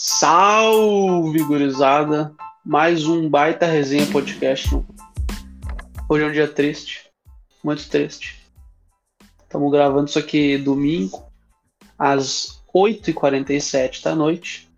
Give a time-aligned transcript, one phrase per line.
[0.00, 2.32] Salve, gurizada!
[2.64, 4.68] Mais um baita resenha podcast.
[6.08, 7.10] Hoje é um dia triste,
[7.64, 8.40] muito triste.
[9.42, 11.24] Estamos gravando isso aqui domingo,
[11.98, 14.70] às 8h47 da noite.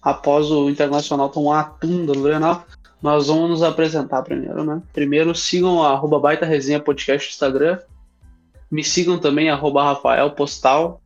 [0.00, 2.64] Após o Internacional tomar a tunda do Grenal,
[3.02, 4.80] nós vamos nos apresentar primeiro, né?
[4.92, 7.80] Primeiro, sigam a arroba baita resenha podcast no Instagram.
[8.70, 11.02] Me sigam também, arroba Rafael Postal.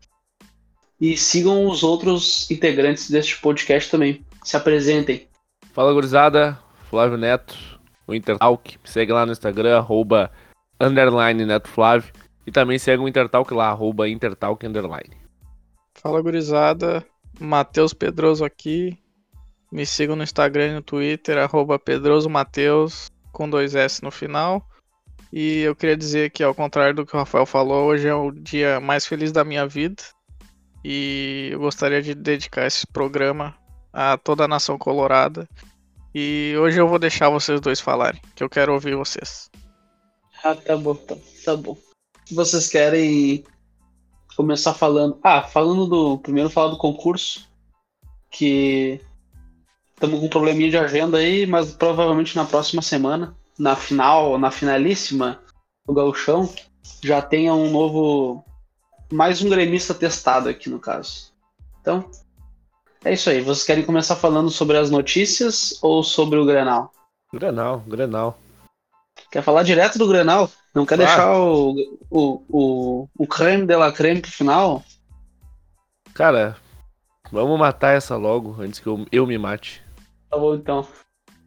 [1.02, 4.24] E sigam os outros integrantes deste podcast também.
[4.44, 5.26] Se apresentem.
[5.72, 6.56] Fala, gurizada.
[6.88, 7.58] Flávio Neto,
[8.06, 8.78] o Intertalk.
[8.80, 10.30] Me segue lá no Instagram, arroba
[10.80, 12.12] underline Neto Flávio.
[12.46, 15.16] E também segue o Intertalk lá, arroba Intertalk underline.
[15.94, 17.04] Fala, gurizada.
[17.40, 18.96] Matheus Pedroso aqui.
[19.72, 24.64] Me sigam no Instagram e no Twitter, arroba Pedroso Mateus, com dois S no final.
[25.32, 28.30] E eu queria dizer que, ao contrário do que o Rafael falou, hoje é o
[28.30, 30.00] dia mais feliz da minha vida.
[30.84, 33.54] E eu gostaria de dedicar esse programa
[33.92, 35.48] a toda a nação colorada.
[36.14, 39.50] E hoje eu vou deixar vocês dois falarem, que eu quero ouvir vocês.
[40.44, 41.76] Ah, tá bom, tá, tá bom.
[42.30, 43.44] Vocês querem
[44.36, 45.18] começar falando.
[45.22, 46.18] Ah, falando do.
[46.18, 47.48] Primeiro falar do concurso.
[48.30, 49.00] Que
[49.94, 54.50] estamos com um probleminha de agenda aí, mas provavelmente na próxima semana, na final, na
[54.50, 55.40] finalíssima
[55.86, 56.52] do Gauchão,
[57.02, 58.44] já tenha um novo
[59.12, 61.32] mais um gremista testado aqui no caso.
[61.80, 62.08] Então,
[63.04, 63.40] é isso aí.
[63.40, 66.92] Vocês querem começar falando sobre as notícias ou sobre o Grenal?
[67.32, 68.38] Grenal, Grenal.
[69.30, 70.50] Quer falar direto do Grenal?
[70.74, 71.74] Não quer deixar o,
[72.10, 74.82] o, o, o creme de la creme pro final?
[76.14, 76.56] Cara,
[77.30, 79.82] vamos matar essa logo antes que eu, eu me mate.
[80.30, 80.86] Tá bom, então.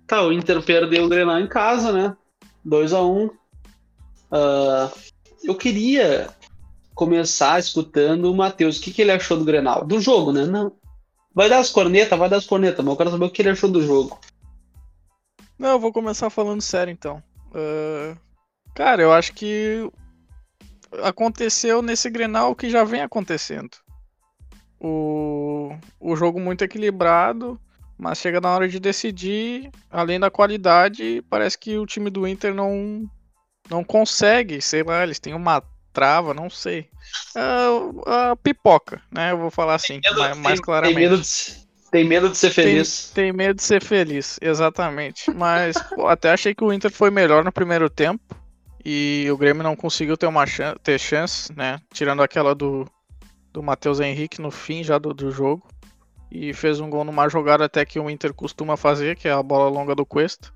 [0.05, 2.15] Tá, o Inter perdeu o Grenal em casa, né?
[2.65, 3.01] 2x1.
[3.01, 3.25] Um.
[4.31, 4.91] Uh,
[5.43, 6.34] eu queria
[6.95, 8.77] começar escutando o Matheus.
[8.77, 9.85] O que, que ele achou do Grenal?
[9.85, 10.45] Do jogo, né?
[10.45, 10.71] Não.
[11.33, 13.49] Vai dar as cornetas, vai dar as cornetas, mas eu quero saber o que ele
[13.49, 14.17] achou do jogo.
[15.59, 17.21] Não, eu vou começar falando sério então.
[17.47, 18.17] Uh,
[18.73, 19.89] cara, eu acho que
[21.03, 23.71] aconteceu nesse Grenal o que já vem acontecendo.
[24.79, 27.59] O, o jogo muito equilibrado,
[27.97, 32.53] mas chega na hora de decidir, além da qualidade, parece que o time do Inter
[32.53, 33.09] não,
[33.69, 35.61] não consegue, sei lá, eles têm uma
[35.95, 36.89] trava, não sei.
[37.35, 39.31] A, a pipoca, né?
[39.31, 40.95] Eu vou falar assim, medo, mais, mais, claramente.
[40.95, 43.11] Tem medo, de, tem medo de ser feliz.
[43.13, 45.31] Tem, tem medo de ser feliz, exatamente.
[45.31, 48.35] Mas pô, até achei que o Inter foi melhor no primeiro tempo.
[48.83, 51.79] E o Grêmio não conseguiu ter uma chance, ter chance, né?
[51.91, 52.85] Tirando aquela do,
[53.51, 55.67] do Matheus Henrique no fim já do, do jogo.
[56.29, 59.41] E fez um gol numa jogada até que o Inter costuma fazer, que é a
[59.41, 60.53] bola longa do Cuesta.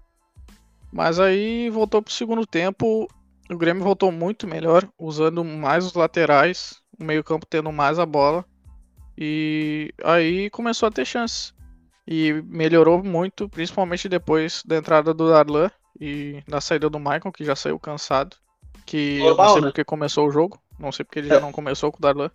[0.91, 3.07] Mas aí voltou pro segundo tempo
[3.49, 8.45] o Grêmio voltou muito melhor, usando mais os laterais, o meio-campo tendo mais a bola.
[9.17, 11.53] E aí começou a ter chance.
[12.07, 17.43] E melhorou muito, principalmente depois da entrada do Darlan e da saída do Michael, que
[17.43, 18.37] já saiu cansado.
[18.85, 19.67] Que Normal, eu não sei né?
[19.67, 20.59] porque começou o jogo.
[20.77, 21.35] Não sei porque ele é.
[21.35, 22.31] já não começou com o Darlan.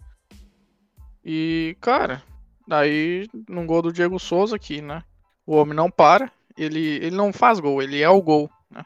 [1.25, 2.23] E, cara,
[2.69, 5.03] daí num gol do Diego Souza aqui, né?
[5.47, 8.85] O homem não para, ele, ele não faz gol, ele é o gol, né?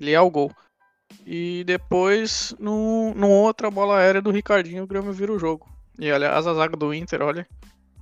[0.00, 0.50] Ele é o gol.
[1.26, 5.68] E depois, no, no outra bola aérea do Ricardinho, o Grêmio vira o jogo.
[5.98, 7.46] E aliás, a zaga do Inter, olha.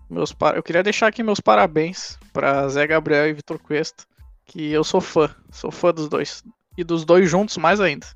[0.08, 0.56] Meus par...
[0.56, 4.04] Eu queria deixar aqui meus parabéns para Zé Gabriel e Vitor Cuesta,
[4.46, 6.42] que eu sou fã, sou fã dos dois.
[6.76, 8.06] E dos dois juntos mais ainda.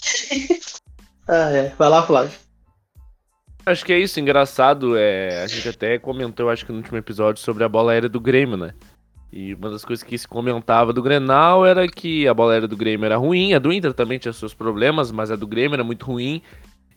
[1.26, 1.74] ah, é.
[1.76, 2.38] Vai lá, Flávio.
[3.66, 4.96] Acho que é isso, engraçado.
[4.96, 8.20] É, a gente até comentou, acho que no último episódio, sobre a bola aérea do
[8.20, 8.74] Grêmio, né?
[9.32, 12.76] E uma das coisas que se comentava do Grenal era que a bola aérea do
[12.76, 15.84] Grêmio era ruim, a do Inter também tinha seus problemas, mas a do Grêmio era
[15.84, 16.42] muito ruim.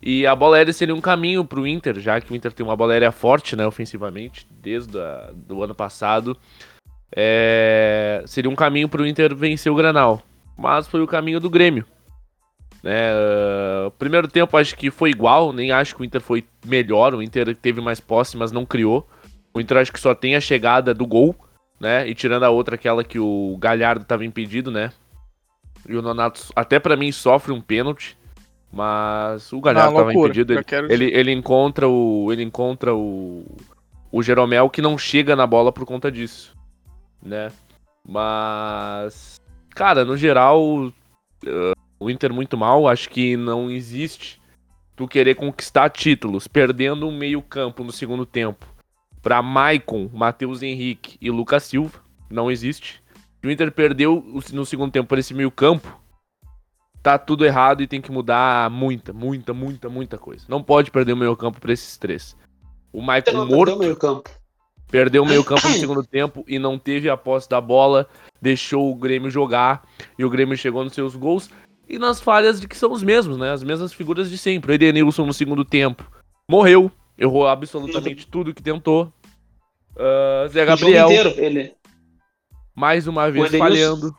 [0.02, 2.66] E a bola aérea seria um caminho para o Inter, já que o Inter tem
[2.66, 6.36] uma bola aérea forte, né, ofensivamente, desde a, do ano passado.
[7.16, 10.22] É, seria um caminho para o Inter vencer o Grenal,
[10.58, 11.86] mas foi o caminho do Grêmio.
[12.82, 17.14] Né, uh, primeiro tempo acho que foi igual, nem acho que o Inter foi melhor,
[17.14, 19.08] o Inter teve mais posse, mas não criou.
[19.54, 21.34] O Inter acho que só tem a chegada do gol
[21.84, 22.08] né?
[22.08, 24.90] E tirando a outra, aquela que o Galhardo estava impedido, né?
[25.88, 28.18] E o Nonato, até para mim, sofre um pênalti.
[28.72, 30.54] Mas o Galhardo estava impedido.
[30.54, 30.92] Ele, quero...
[30.92, 32.32] ele, ele, encontra o.
[32.32, 33.46] Ele encontra o.
[34.10, 36.56] O Jeromel que não chega na bola por conta disso.
[37.22, 37.52] Né?
[38.08, 39.36] Mas.
[39.72, 40.64] Cara, no geral.
[40.66, 42.88] Uh, o Inter muito mal.
[42.88, 44.42] Acho que não existe
[44.96, 48.73] tu querer conquistar títulos perdendo um meio-campo no segundo tempo
[49.24, 52.00] para Maicon, Matheus Henrique e Lucas Silva.
[52.30, 53.02] Não existe.
[53.44, 56.00] O Inter perdeu no segundo tempo por esse meio campo.
[57.02, 60.46] Tá tudo errado e tem que mudar muita, muita, muita, muita coisa.
[60.48, 62.38] Não pode perder o meio campo para esses três.
[62.92, 63.78] O Maicon morto.
[63.80, 64.30] Meio campo.
[64.92, 68.08] Perdeu o meio campo no segundo tempo e não teve a posse da bola,
[68.40, 69.84] deixou o Grêmio jogar
[70.20, 71.50] e o Grêmio chegou nos seus gols.
[71.90, 73.52] E nas falhas de que são os mesmos, né?
[73.52, 74.72] As mesmas figuras de sempre.
[74.72, 76.10] O Edenilson no segundo tempo
[76.48, 79.12] morreu, errou absolutamente tudo que tentou.
[79.96, 81.08] Uh, Zé Gabriel.
[81.08, 81.74] O jogo inteiro, ele.
[82.76, 84.18] Mais uma vez Edenilson, falhando.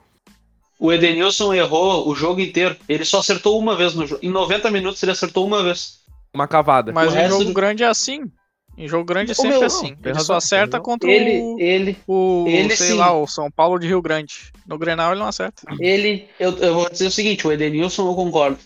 [0.79, 2.77] O Edenilson errou o jogo inteiro.
[2.89, 4.21] Ele só acertou uma vez no jogo.
[4.25, 6.01] Em 90 minutos ele acertou uma vez.
[6.33, 6.93] Uma cavada.
[6.93, 8.31] Mas O em resto jogo grande é assim.
[8.77, 9.95] Em jogo grande Ô, sempre meu, é assim.
[9.95, 12.95] tem Ele razão, só acerta contra Ele, o, ele, o ele sei sim.
[12.95, 14.53] lá, o São Paulo de Rio Grande.
[14.67, 15.63] No Grenal ele não acerta.
[15.79, 16.29] ele.
[16.41, 18.59] Eu, eu vou dizer o seguinte: o Edenilson eu concordo.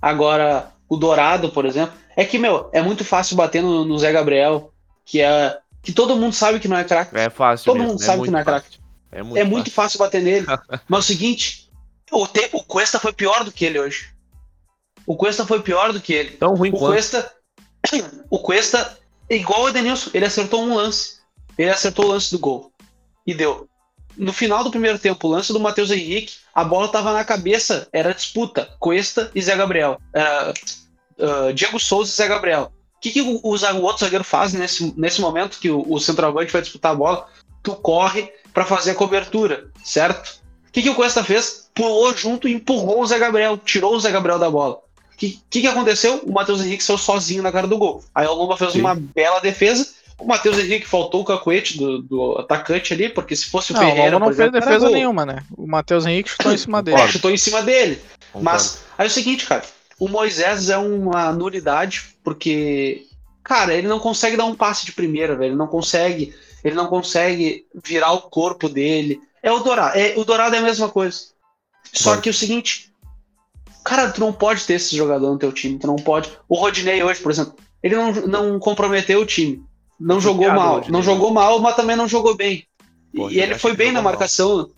[0.00, 1.94] Agora, o Dourado, por exemplo.
[2.20, 4.72] É que, meu, é muito fácil bater no, no Zé Gabriel,
[5.06, 5.58] que é.
[5.82, 7.16] Que todo mundo sabe que não é craque.
[7.16, 7.64] É fácil.
[7.64, 8.66] Todo mesmo, mundo sabe muito que não é craque.
[8.66, 8.80] fácil.
[9.10, 10.46] É muito, É muito fácil bater nele.
[10.86, 11.70] Mas o seguinte,
[12.12, 14.12] o, te- o Cuesta foi pior do que ele hoje.
[15.06, 16.32] O Cuesta foi pior do que ele.
[16.32, 16.92] Tão ruim O quanto.
[16.92, 17.32] Cuesta,
[18.28, 18.98] o Cuesta,
[19.30, 21.20] é igual o Edenilson, ele acertou um lance.
[21.56, 22.70] Ele acertou o lance do gol.
[23.26, 23.66] E deu.
[24.16, 27.88] No final do primeiro tempo, o lance do Matheus Henrique, a bola tava na cabeça,
[27.94, 28.68] era disputa.
[28.78, 29.98] Cuesta e Zé Gabriel.
[30.14, 30.52] Era,
[31.22, 32.72] ah, Diego Souza e Zé Gabriel.
[32.96, 35.98] O que, que o, o o outro zagueiro faz nesse, nesse momento que o, o
[35.98, 37.26] centroavante vai disputar a bola?
[37.62, 40.40] Tu corre pra fazer a cobertura, certo?
[40.68, 41.68] O que, que o Cuesta fez?
[41.74, 44.74] Pulou junto e empurrou o Zé Gabriel, tirou o Zé Gabriel da bola.
[44.74, 46.20] O que, que, que aconteceu?
[46.24, 48.04] O Matheus Henrique saiu sozinho na cara do gol.
[48.14, 48.80] Aí o Lomba fez Sim.
[48.80, 49.86] uma bela defesa.
[50.18, 53.82] O Matheus Henrique faltou o cacuete do, do atacante ali, porque se fosse o Não,
[53.82, 55.42] o Ferreira, Lomba não fez exemplo, defesa nenhuma, né?
[55.56, 57.00] O Matheus Henrique chutou em cima dele.
[57.00, 57.98] É, chutou em cima dele.
[58.32, 58.44] Concordo.
[58.44, 59.62] Mas aí é o seguinte, cara,
[60.00, 63.06] o Moisés é uma nulidade, porque,
[63.44, 65.50] cara, ele não consegue dar um passe de primeira, velho.
[65.50, 69.20] Ele não consegue, ele não consegue virar o corpo dele.
[69.42, 69.98] É o Dourado.
[69.98, 71.18] É, o Dourado é a mesma coisa.
[71.92, 72.90] Só que o seguinte,
[73.84, 75.78] cara, tu não pode ter esse jogador no teu time.
[75.78, 76.30] Tu não pode.
[76.48, 79.62] O Rodinei hoje, por exemplo, ele não, não comprometeu o time.
[79.98, 80.74] Não jogou mal.
[80.76, 80.92] Rodinei.
[80.92, 82.64] Não jogou mal, mas também não jogou bem.
[83.14, 84.70] Pô, e ele foi bem na marcação.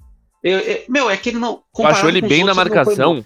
[0.43, 1.63] Eu- eu- meu, é que ele não.
[1.85, 2.75] Achou ele bem na outros, bom.
[2.75, 3.25] marcação?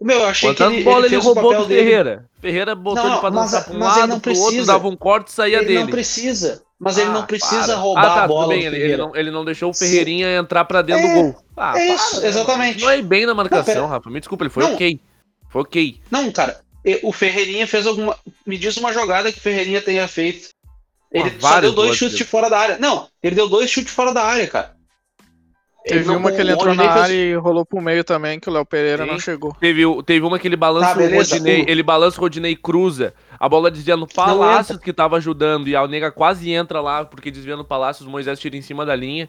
[0.00, 1.80] Meu, eu achei Quantas que ele, bolas ele, ele roubou do dele.
[1.82, 2.24] Ferreira?
[2.40, 4.66] Ferreira botou Não, ele pra mas- dançar pra um mas ele lado, não pro outro,
[4.66, 5.78] dava um corte e saía Ele dele.
[5.80, 6.62] não precisa.
[6.78, 7.74] Mas ele Ah, não precisa para.
[7.76, 8.48] roubar ah, tá, a bola.
[8.48, 9.86] Bem, ele, ele não, ele não deixou o Sim.
[9.86, 11.42] Ferreirinha entrar pra dentro É, do gol.
[11.56, 12.82] Ah, é isso, né, exatamente.
[12.82, 14.10] Não é bem na marcação, Rafa.
[14.10, 14.74] Me desculpa, ele foi Não.
[14.74, 15.00] ok.
[15.48, 16.00] Foi ok.
[16.10, 16.60] Não, cara.
[17.02, 18.14] O Ferreirinha fez alguma.
[18.46, 20.50] Me diz uma jogada que o Ferreirinha tenha feito.
[21.10, 22.78] Ele Ah, só deu dois chutes de fora da área.
[22.78, 24.75] Não, ele deu dois chutes fora da área, cara.
[25.86, 28.66] Teve uma que ele entrou na área e rolou pro meio também, que o Léo
[28.66, 29.10] Pereira Sim.
[29.10, 29.54] não chegou.
[29.60, 31.14] Teve, teve uma que ele balança Tá, o.
[31.14, 33.14] Rodinei, ele balança o Rodinei e cruza.
[33.38, 37.30] A bola desvia no Palácios, que tava ajudando, e a Nega quase entra lá, porque
[37.30, 39.28] desvia no Palácios, o Moisés tira em cima da linha.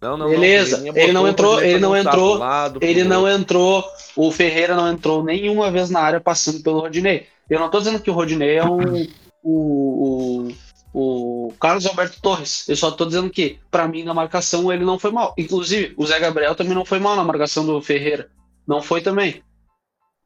[0.00, 0.96] Não, não, Beleza, não.
[0.96, 3.36] ele não entrou- ele não entrou, Lado, Ele não outro.
[3.36, 3.84] entrou,
[4.14, 7.26] o Ferreira não entrou nenhuma vez na área passando pelo Rodinei.
[7.50, 9.06] Eu não tô dizendo que o Rodinei é um,
[9.42, 10.48] o, o,
[10.92, 12.68] o Carlos Alberto Torres.
[12.68, 15.34] Eu só tô dizendo que, pra mim, na marcação ele não foi mal.
[15.36, 18.30] Inclusive, o Zé Gabriel também não foi mal na marcação do Ferreira.
[18.66, 19.42] Não foi também.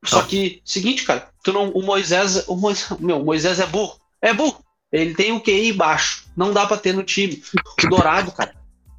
[0.05, 0.27] Só Não.
[0.27, 3.97] que, seguinte, cara, tu não, o Moisés, o Moisés, meu, o Moisés é burro.
[4.21, 4.63] É burro.
[4.91, 6.27] Ele tem o QI baixo.
[6.37, 7.43] Não dá pra ter no time.
[7.85, 8.55] O Dourado, cara.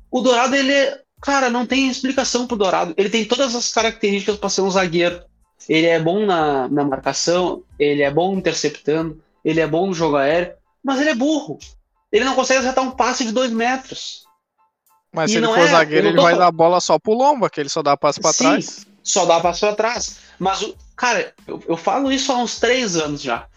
[0.09, 1.01] O Dourado, ele é.
[1.21, 2.93] Cara, não tem explicação pro Dourado.
[2.97, 5.21] Ele tem todas as características pra ser um zagueiro.
[5.69, 10.17] Ele é bom na, na marcação, ele é bom interceptando, ele é bom no jogo
[10.17, 11.57] aéreo, mas ele é burro.
[12.11, 14.23] Ele não consegue acertar um passe de dois metros.
[15.11, 17.13] Mas E se ele for é- zagueiro, ele vai falando- dar a bola só pro
[17.13, 18.87] Lomba, que ele só dá passe pra Sim, trás.
[19.03, 20.17] Só dá passo pra trás.
[20.39, 23.47] Mas, o, cara, eu, eu falo isso há uns três anos já.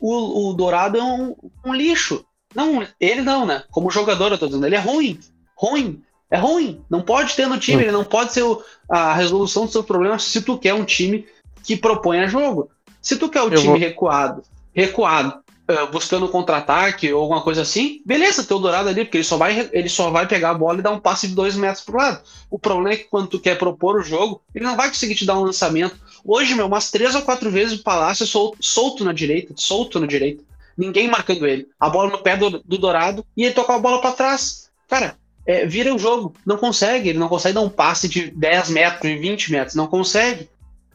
[0.00, 1.34] O, o Dourado é um,
[1.64, 2.24] um lixo.
[2.54, 3.64] Não, ele não, né?
[3.70, 5.18] Como jogador, eu tô dizendo, ele é ruim.
[5.56, 6.02] Ruim.
[6.30, 6.82] É ruim.
[6.88, 10.24] Não pode ter no time, ele não pode ser o- a resolução dos seus problemas
[10.24, 11.26] se tu quer um time
[11.62, 12.70] que proponha jogo.
[13.02, 14.42] Se tu quer o Eu time vou- recuado,
[14.74, 19.36] recuado, eh, buscando contra-ataque ou alguma coisa assim, beleza, teu Dourado ali, porque ele só,
[19.36, 21.96] vai, ele só vai pegar a bola e dar um passe de dois metros pro
[21.96, 22.22] lado.
[22.50, 25.24] O problema é que quando tu quer propor o jogo, ele não vai conseguir te
[25.24, 25.96] dar um lançamento.
[26.24, 30.06] Hoje, meu, umas três ou quatro vezes o Palácio sol- solto na direita, solto na
[30.06, 30.42] direita.
[30.76, 31.68] Ninguém marcando ele.
[31.78, 34.70] A bola no pé do, do Dourado e ele toca a bola pra trás.
[34.88, 35.16] Cara,
[35.46, 36.34] é, vira o jogo.
[36.44, 37.10] Não consegue.
[37.10, 39.76] Ele não consegue dar um passe de 10 metros, de 20 metros.
[39.76, 40.48] Não consegue.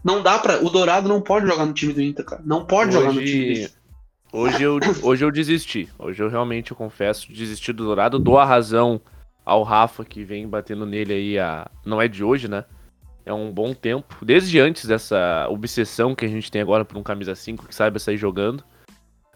[0.04, 0.64] Não dá pra.
[0.64, 2.42] O Dourado não pode jogar no time do Inter, cara.
[2.46, 3.72] Não pode jogar no time do Hoje, Inter.
[4.32, 5.90] Hoje, eu, hoje eu desisti.
[5.98, 8.20] Hoje eu realmente, eu confesso, desisti do Dourado.
[8.20, 9.02] Dou a razão
[9.46, 11.70] ao Rafa, que vem batendo nele aí, a...
[11.86, 12.66] não é de hoje, né?
[13.26, 14.16] É um bom tempo.
[14.24, 18.00] Desde antes dessa obsessão que a gente tem agora por um camisa 5 que saiba
[18.00, 18.64] sair jogando.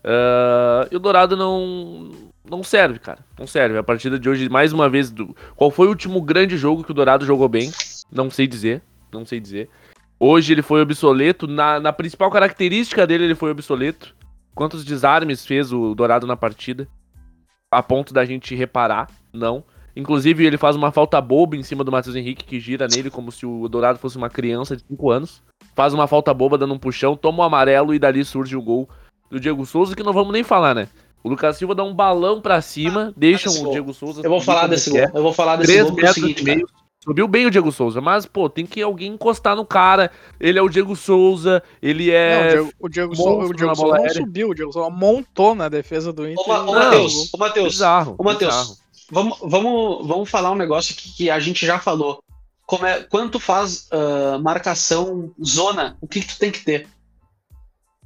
[0.04, 2.12] Ah, e o Dourado não,
[2.48, 3.20] não serve, cara.
[3.40, 3.78] Não serve.
[3.78, 5.36] A partida de hoje, mais uma vez, do...
[5.56, 7.72] qual foi o último grande jogo que o Dourado jogou bem?
[8.12, 8.82] Não sei dizer.
[9.12, 9.70] Não sei dizer.
[10.20, 11.48] Hoje ele foi obsoleto.
[11.48, 14.16] Na, na principal característica dele, ele foi obsoleto.
[14.56, 16.88] Quantos desarmes fez o Dourado na partida?
[17.74, 19.64] a ponto da gente reparar, não.
[19.96, 23.32] Inclusive, ele faz uma falta boba em cima do Matheus Henrique, que gira nele como
[23.32, 25.42] se o Dourado fosse uma criança de 5 anos.
[25.76, 28.62] Faz uma falta boba dando um puxão, toma o um amarelo e dali surge o
[28.62, 28.90] gol
[29.30, 30.88] do Diego Souza, que não vamos nem falar, né?
[31.24, 34.22] O Lucas Silva dá um balão pra cima, ah, deixa o Diego Souza.
[34.24, 35.00] Eu vou falar desse gol.
[35.00, 36.68] Eu vou falar desse gol metros seguinte, meio,
[37.04, 40.10] Subiu bem o Diego Souza, mas, pô, tem que alguém encostar no cara.
[40.40, 42.56] Ele é o Diego Souza, ele é.
[42.56, 46.14] Não, o Diego, Souza, o Diego Souza não subiu, o Diego Souza montou na defesa
[46.14, 46.46] do Inter.
[46.48, 48.82] Ô, Matheus, ô, Matheus, ô, Matheus,
[49.12, 52.24] vamos, vamos, vamos falar um negócio que, que a gente já falou.
[52.66, 56.88] Como é, quando tu faz uh, marcação zona, o que, que tu tem que ter?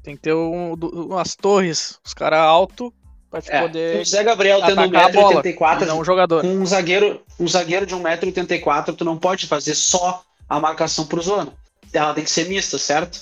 [0.01, 2.91] Tem que ter um, umas torres, os caras alto
[3.37, 4.01] pra te é, poder.
[4.01, 6.41] O Zé Gabriel tendo 1,84m, não um jogador.
[6.41, 11.21] Com um zagueiro, um zagueiro de 1,84m, tu não pode fazer só a marcação pro
[11.21, 11.53] zona.
[11.93, 13.19] Ela tem que ser mista, certo?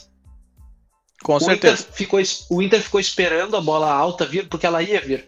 [1.23, 1.81] Com o certeza.
[1.81, 2.19] Inter ficou,
[2.49, 5.27] o Inter ficou esperando a bola alta vir, porque ela ia vir.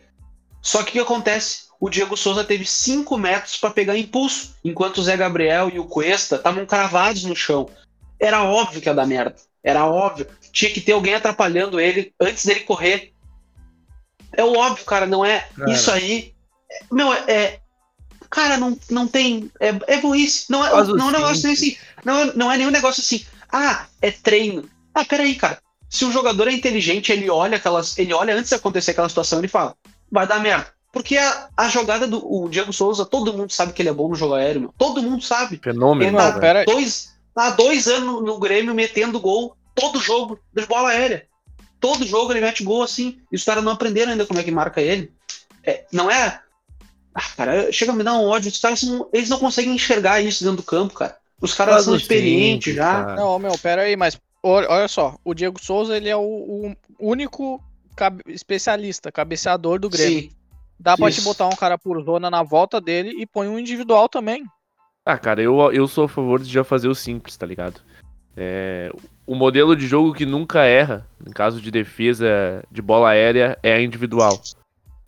[0.61, 1.67] Só que o que acontece?
[1.79, 5.85] O Diego Souza teve 5 metros para pegar impulso, enquanto o Zé Gabriel e o
[5.85, 7.69] Cuesta estavam cravados no chão.
[8.19, 9.35] Era óbvio que ia dar merda.
[9.63, 10.27] Era óbvio.
[10.51, 13.13] Tinha que ter alguém atrapalhando ele antes dele correr.
[14.33, 15.71] É o óbvio, cara, não é cara.
[15.71, 16.33] isso aí.
[16.91, 17.59] Meu, é, é.
[18.29, 19.49] Cara, não, não tem.
[19.59, 20.45] É, é burrice.
[20.49, 21.77] Não é, não é um negócio assim.
[22.03, 23.25] Não, é, não é nenhum negócio assim.
[23.51, 24.69] Ah, é treino.
[24.93, 25.59] Ah, peraí, cara.
[25.89, 27.97] Se o jogador é inteligente, ele olha aquelas.
[27.97, 29.75] Ele olha antes de acontecer aquela situação, ele fala:
[30.11, 30.67] vai dar merda.
[30.91, 34.09] Porque a, a jogada do o Diego Souza, todo mundo sabe que ele é bom
[34.09, 34.73] no jogo aéreo, meu.
[34.77, 35.59] Todo mundo sabe.
[35.63, 40.89] Fenômeno, ele tá dois, há dois anos no Grêmio metendo gol todo jogo de bola
[40.89, 41.27] aérea.
[41.79, 43.19] Todo jogo ele mete gol assim.
[43.31, 45.11] E os caras não aprenderam ainda como é que marca ele.
[45.63, 46.41] É, não é.
[47.13, 48.49] Ah, cara, chega a me dar um ódio.
[48.49, 51.17] Os caras não, eles não conseguem enxergar isso dentro do campo, cara.
[51.41, 53.03] Os caras são experientes já.
[53.03, 53.15] Cara.
[53.15, 55.15] Não, meu, pera aí, mas olha só.
[55.23, 57.61] O Diego Souza, ele é o, o único
[57.95, 60.21] cabe especialista, cabeceador do Grêmio.
[60.21, 60.31] Sim.
[60.79, 61.21] Dá pra Isso.
[61.21, 64.45] te botar um cara por zona na volta dele e põe um individual também.
[65.03, 67.81] Ah, cara, eu, eu sou a favor de já fazer o simples, tá ligado?
[68.35, 68.91] É,
[69.27, 73.73] o modelo de jogo que nunca erra, em caso de defesa de bola aérea, é
[73.73, 74.41] a individual.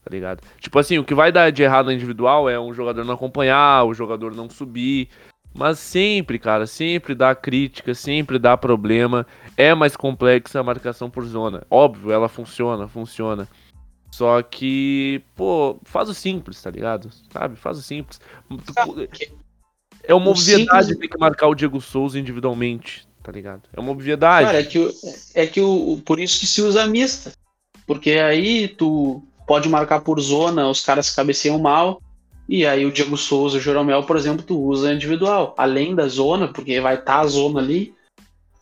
[0.03, 0.43] Tá ligado?
[0.59, 3.85] Tipo assim, o que vai dar de errado na individual é um jogador não acompanhar,
[3.85, 5.07] o jogador não subir.
[5.53, 9.25] Mas sempre, cara, sempre dá crítica, sempre dá problema.
[9.55, 11.65] É mais complexa a marcação por zona.
[11.69, 13.47] Óbvio, ela funciona, funciona.
[14.11, 17.09] Só que, pô, faz o simples, tá ligado?
[17.31, 17.55] Sabe?
[17.55, 18.19] Faz o simples.
[20.03, 23.61] É uma obviedade ter que marcar o Diego Souza individualmente, tá ligado?
[23.71, 24.47] É uma obviedade.
[24.47, 24.91] Cara, é que,
[25.35, 27.31] é que o, por isso que se usa mista.
[27.85, 32.01] Porque aí tu pode marcar por zona, os caras cabeceiam mal,
[32.47, 35.53] e aí o Diego Souza, o Jeromel, por exemplo, tu usa individual.
[35.57, 37.93] Além da zona, porque vai estar tá a zona ali,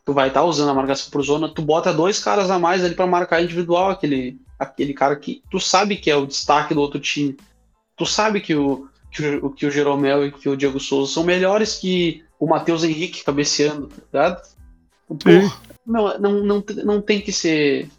[0.05, 2.83] tu vai estar tá usando a marcação por zona, tu bota dois caras a mais
[2.83, 6.81] ali para marcar individual, aquele, aquele cara que tu sabe que é o destaque do
[6.81, 7.37] outro time.
[7.95, 11.23] Tu sabe que o, que o, que o Jeromel e que o Diego Souza são
[11.23, 14.56] melhores que o Matheus Henrique cabeceando, tá ligado?
[15.85, 17.89] Não, não, não, não tem que ser.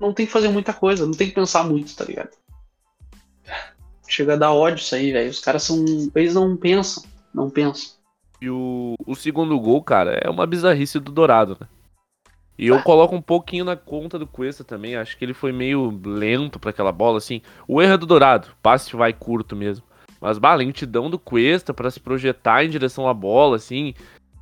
[0.00, 2.30] Não tem que fazer muita coisa, não tem que pensar muito, tá ligado?
[4.08, 5.30] Chega a dar ódio isso aí, velho.
[5.30, 5.84] Os caras são.
[6.14, 7.02] Eles não pensam.
[7.34, 7.96] Não pensam.
[8.40, 11.66] E o, o segundo gol, cara, é uma bizarrice do Dourado, né?
[12.58, 12.82] E eu ah.
[12.82, 14.96] coloco um pouquinho na conta do Cuesta também.
[14.96, 17.42] Acho que ele foi meio lento para aquela bola, assim.
[17.66, 18.48] O erro é do Dourado.
[18.62, 19.84] Passe vai curto mesmo.
[20.20, 23.94] Mas, bah, lentidão do Cuesta para se projetar em direção à bola, assim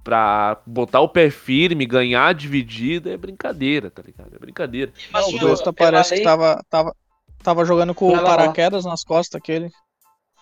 [0.04, 4.34] pra botar o pé firme, ganhar a dividida, é brincadeira, tá ligado?
[4.34, 4.92] É brincadeira.
[5.10, 6.22] Mas, o Costa parece falei...
[6.22, 6.94] que tava, tava,
[7.42, 9.70] tava jogando com o paraquedas nas costas aquele.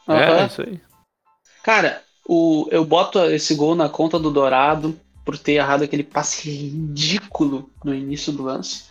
[0.09, 0.15] Uhum.
[0.15, 0.81] É, isso aí.
[1.63, 6.51] Cara, o, eu boto esse gol na conta do Dourado por ter errado aquele passe
[6.51, 8.87] ridículo no início do lance.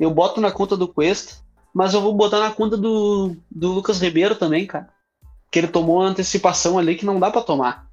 [0.00, 1.34] Eu boto na conta do Cuesta,
[1.74, 4.88] mas eu vou botar na conta do, do Lucas Ribeiro também, cara.
[5.50, 7.86] Que ele tomou uma antecipação ali que não dá para tomar.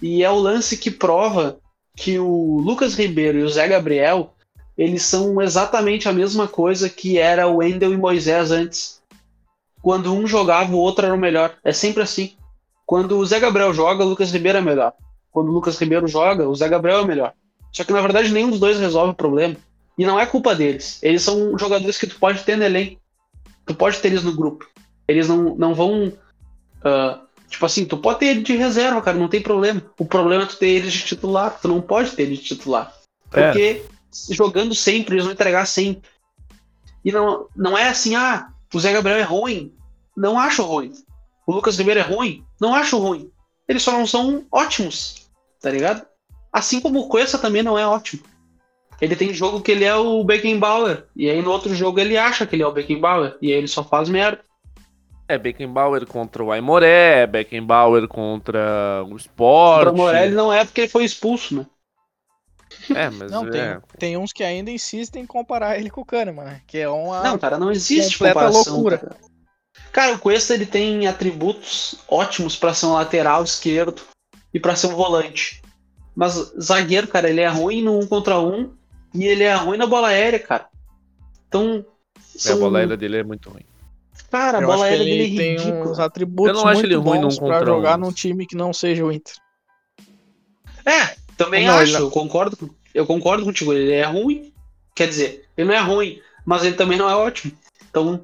[0.00, 1.60] E é o lance que prova
[1.96, 4.34] que o Lucas Ribeiro e o Zé Gabriel,
[4.76, 9.02] eles são exatamente a mesma coisa que era o Wendel e Moisés antes.
[9.80, 11.54] Quando um jogava, o outro era o melhor.
[11.62, 12.34] É sempre assim.
[12.86, 14.92] Quando o Zé Gabriel joga, o Lucas Ribeiro é melhor.
[15.30, 17.32] Quando o Lucas Ribeiro joga, o Zé Gabriel é melhor.
[17.72, 19.56] Só que na verdade nenhum dos dois resolve o problema.
[19.96, 20.98] E não é culpa deles.
[21.02, 23.00] Eles são jogadores que tu pode ter no elenco.
[23.66, 24.66] Tu pode ter eles no grupo.
[25.06, 29.28] Eles não, não vão uh, Tipo assim, tu pode ter ele de reserva, cara, não
[29.28, 29.82] tem problema.
[29.98, 31.60] O problema é tu ter ele de titular.
[31.60, 32.90] Tu não pode ter ele de titular.
[33.30, 34.34] Porque é.
[34.34, 36.08] jogando sempre, eles vão entregar sempre.
[37.04, 39.70] E não, não é assim, ah, o Zé Gabriel é ruim.
[40.16, 40.94] Não acho ruim.
[41.46, 42.42] O Lucas Ribeiro é ruim.
[42.58, 43.30] Não acho ruim.
[43.68, 45.28] Eles só não são ótimos.
[45.60, 46.06] Tá ligado?
[46.50, 48.22] Assim como o Cuesta também não é ótimo.
[48.98, 51.04] Ele tem jogo que ele é o Beckenbauer.
[51.14, 53.36] E aí no outro jogo ele acha que ele é o Beckenbauer.
[53.42, 54.42] E aí ele só faz merda.
[55.28, 59.88] É Beckenbauer contra o Aimoré, Beckenbauer contra o Sport.
[59.92, 61.66] O Morelli não é porque ele foi expulso, né?
[62.94, 63.80] É, mas Não, tem, é.
[63.98, 66.62] tem uns que ainda insistem em comparar ele com o Kahneman, né?
[66.66, 67.22] Que é uma.
[67.22, 68.72] Não, cara, não existe completa comparação.
[68.74, 68.98] loucura.
[68.98, 69.16] Cara.
[69.92, 74.02] Cara, o Cuesta ele tem atributos ótimos pra ser um lateral esquerdo
[74.52, 75.62] e pra ser um volante.
[76.14, 78.74] Mas zagueiro, cara, ele é ruim no um contra um
[79.14, 80.66] e ele é ruim na bola aérea, cara.
[81.48, 81.84] Então,
[82.16, 83.64] É, são- a bola aérea dele é muito ruim.
[84.30, 86.68] Cara, a eu bola acho que aérea ele dele é tem uns atributos Eu não
[86.68, 88.00] acho muito ele ruim num bons pra jogar um.
[88.00, 89.34] num time que não seja o Inter.
[90.84, 94.52] É, também Não, acho, ele- eu concordo, com- eu concordo contigo, ele é ruim,
[94.94, 97.52] quer dizer, ele não é ruim, mas ele também não é ótimo.
[97.88, 98.22] Então,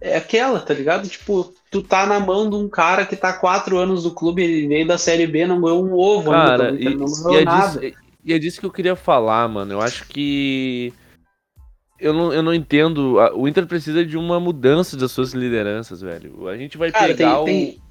[0.00, 1.08] é aquela, tá ligado?
[1.08, 4.42] Tipo, tu tá na mão de um cara que tá há quatro anos no clube,
[4.42, 7.40] ele veio da Série B, não ganhou um ovo Cara, ainda, e, não e ganhou
[7.40, 7.80] é nada.
[7.80, 9.72] disso, e é disso que eu queria falar, mano.
[9.72, 10.92] Eu acho que.
[12.04, 13.16] Eu não, eu não entendo.
[13.34, 16.46] O Inter precisa de uma mudança das suas lideranças, velho.
[16.48, 17.44] A gente vai Cara, pegar tem, o.
[17.44, 17.82] tem,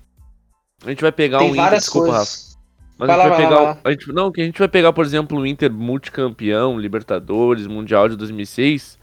[0.85, 1.71] A gente vai pegar tem o Inter.
[1.79, 2.17] Desculpa, Rafa.
[2.19, 2.53] coisas.
[2.95, 3.61] Mas Vai a gente lá, vai vai pegar.
[3.61, 6.79] lá, o- a gente, não, que a gente vai pegar, por exemplo, o Inter multicampeão,
[6.79, 8.99] Libertadores, Mundial de 2006.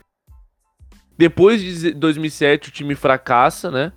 [1.18, 3.92] Depois de 2007 o time fracassa, né?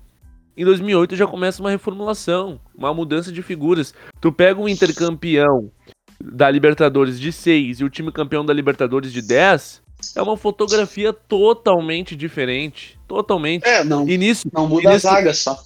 [0.58, 3.94] Em 2008 já começa uma reformulação, uma mudança de figuras.
[4.20, 5.72] Tu pega o Inter campeão
[6.20, 9.83] da Libertadores de 6 e o time campeão da Libertadores de 10,
[10.16, 13.00] é uma fotografia totalmente diferente.
[13.08, 13.66] Totalmente.
[13.68, 15.58] É, não, E nisso, não muda a nesse- zaga só.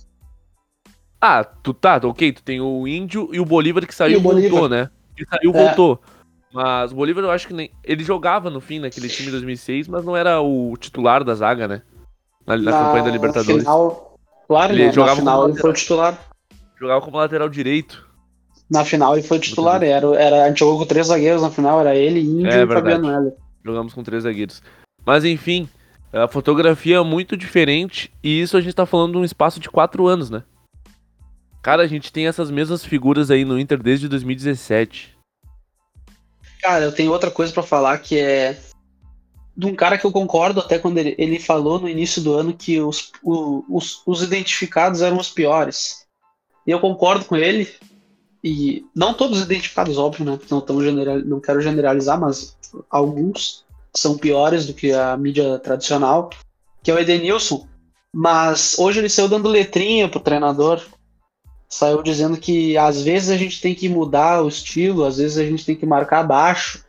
[1.21, 4.49] ah, tu tá, ok, tu tem o Índio e o Bolívar que saiu E Bolívar.
[4.51, 4.89] voltou, né?
[5.15, 5.63] Que saiu e É.
[5.65, 5.99] voltou.
[6.53, 7.69] Mas o Bolívar eu acho que nem.
[7.83, 11.67] Ele jogava no fim naquele time de 2006, mas não era o titular da zaga,
[11.67, 11.81] né?
[12.45, 13.63] Na, na campanha da Libertadores.
[13.63, 14.17] Final,
[14.47, 14.91] claro, Ele né?
[14.93, 16.17] jogava na final como ele foi o titular.
[16.79, 18.07] Jogava como lateral direito.
[18.69, 21.49] Na final ele foi o titular, era, era, a gente jogou com três zagueiros na
[21.49, 22.81] final, era ele, Índio É e verdade.
[22.81, 23.33] Fabiano Heller.
[23.67, 24.61] Jogamos com três zagueiros.
[25.05, 25.69] Mas enfim,
[26.11, 29.69] a fotografia é muito diferente e isso a gente tá falando de um espaço de
[29.69, 30.43] quatro anos, né?
[31.61, 35.15] Cara, a gente tem essas mesmas figuras aí no Inter desde 2017.
[36.61, 38.57] Cara, eu tenho outra coisa pra falar que é
[39.55, 42.53] de um cara que eu concordo até quando ele, ele falou no início do ano
[42.53, 46.05] que os, o- os, os identificados eram os piores.
[46.65, 47.67] E eu concordo com ele.
[48.43, 50.39] E não todos os identificados, óbvio, né?
[50.49, 52.55] Não, tão general, não quero generalizar, mas
[52.89, 56.29] alguns são piores do que a mídia tradicional,
[56.83, 57.67] que é o Edenilson.
[58.13, 60.81] Mas hoje ele saiu dando letrinha pro treinador.
[61.69, 65.43] Saiu dizendo que às vezes a gente tem que mudar o estilo, às vezes a
[65.43, 66.85] gente tem que marcar baixo.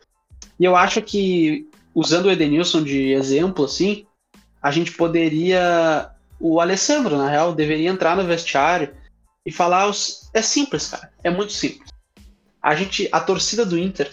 [0.59, 4.05] E eu acho que, usando o Edenilson de exemplo, assim,
[4.61, 6.09] a gente poderia.
[6.39, 8.93] O Alessandro, na real, deveria entrar no vestiário
[9.45, 9.87] e falar.
[9.87, 10.29] Os...
[10.33, 11.11] É simples, cara.
[11.23, 11.89] É muito simples.
[12.61, 13.07] A gente.
[13.11, 14.11] A torcida do Inter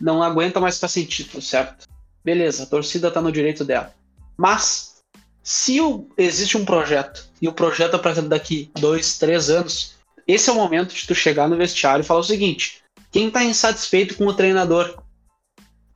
[0.00, 1.86] não aguenta mais ficar sem título, certo?
[2.24, 3.92] Beleza, a torcida tá no direito dela.
[4.36, 4.94] Mas
[5.42, 9.94] se o- existe um projeto e o projeto é para daqui dois, três anos,
[10.26, 13.44] esse é o momento de tu chegar no vestiário e falar o seguinte: quem tá
[13.44, 15.02] insatisfeito com o treinador?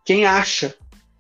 [0.05, 0.75] Quem acha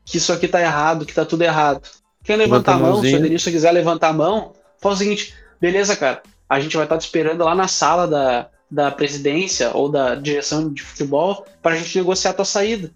[0.05, 1.89] que isso aqui tá errado, que tá tudo errado?
[2.25, 3.21] Quem Levanta levantar a a mão, se o.
[3.23, 7.03] Denilson quiser levantar a mão, fala o seguinte: beleza, cara, a gente vai estar te
[7.03, 11.99] esperando lá na sala da, da presidência ou da direção de futebol para a gente
[11.99, 12.91] negociar a tua saída.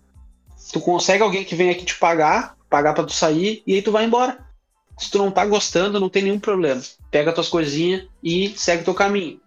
[0.72, 3.92] Tu consegue alguém que vem aqui te pagar, pagar para tu sair e aí tu
[3.92, 4.38] vai embora.
[4.98, 6.80] Se tu não tá gostando, não tem nenhum problema.
[7.10, 9.40] Pega tuas coisinhas e segue teu caminho.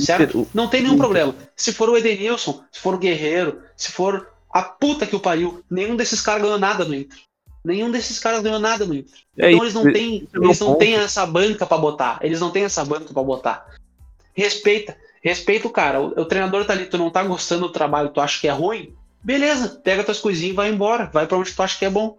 [0.00, 0.46] Certo?
[0.52, 1.34] Não tem nenhum problema.
[1.54, 5.62] Se for o Edenilson, se for o Guerreiro, se for a puta que o pariu,
[5.70, 7.18] nenhum desses caras ganhou nada no Inter.
[7.66, 9.12] Nenhum desses caras ganhou nada no Inter.
[9.38, 12.18] É então eles não têm, é eles não têm essa banca pra botar.
[12.22, 13.66] Eles não têm essa banca pra botar.
[14.34, 16.00] Respeita, respeita o cara.
[16.00, 18.52] O, o treinador tá ali, tu não tá gostando do trabalho, tu acha que é
[18.52, 18.94] ruim?
[19.22, 21.10] Beleza, pega tuas coisinhas e vai embora.
[21.12, 22.16] Vai pra onde tu acha que é bom.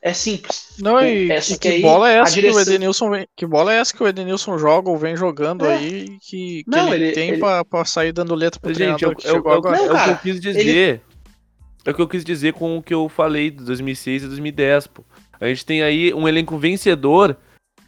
[0.00, 0.68] É simples.
[0.80, 3.28] Não, e, Essa e que que aí, bola é essa que o direção- Edenilson vem,
[3.36, 5.74] que bola é essa que o Edenilson joga ou vem jogando É.
[5.76, 8.82] aí que, que Não, ele, ele- tem ele- Pra, pra sair dando letra pro Gente,
[8.82, 9.76] é, treinador o- que é o- chegou é o- agora?
[9.76, 11.02] é o que Cara, eu quis dizer.
[11.84, 14.86] É o que eu quis dizer com o que eu falei de 2006 e 2010,
[14.86, 15.04] pô.
[15.40, 17.36] A gente tem aí um elenco vencedor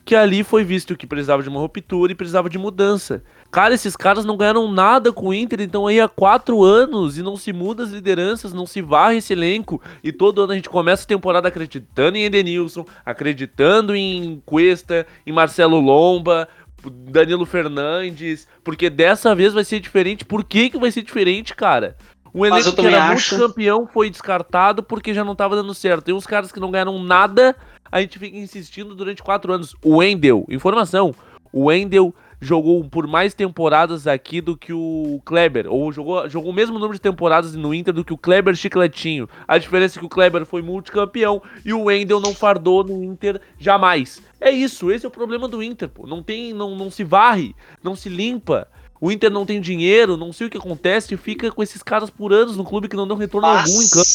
[0.04, 3.22] que ali foi visto que precisava de uma ruptura e precisava de mudança.
[3.50, 7.22] Cara, esses caras não ganharam nada com o Inter, então aí há quatro anos e
[7.22, 9.80] não se muda as lideranças, não se varre esse elenco.
[10.02, 15.32] E todo ano a gente começa a temporada acreditando em Edenilson, acreditando em Cuesta, em
[15.32, 16.48] Marcelo Lomba,
[16.90, 20.24] Danilo Fernandes, porque dessa vez vai ser diferente.
[20.24, 21.96] Por que, que vai ser diferente, cara?
[22.34, 26.04] O Mas elenco que era acho- multicampeão foi descartado porque já não tava dando certo.
[26.04, 27.54] Tem uns caras que não ganharam nada,
[27.92, 29.76] a gente fica insistindo durante quatro anos.
[29.84, 31.14] O Wendel, informação,
[31.52, 36.54] o Wendel jogou por mais temporadas aqui do que o Kleber, ou jogou, jogou o
[36.54, 39.28] mesmo número de temporadas no Inter do que o Kleber Chicletinho.
[39.46, 43.40] A diferença é que o Kleber foi multicampeão e o Wendel não fardou no Inter
[43.58, 44.20] jamais.
[44.40, 46.04] É isso, esse é o problema do Inter, pô.
[46.06, 48.68] Não tem, não, não se varre, não se limpa.
[49.04, 52.08] O Inter não tem dinheiro, não sei o que acontece, e fica com esses caras
[52.08, 54.08] por anos no clube que não dão retorno Mas, algum em campo.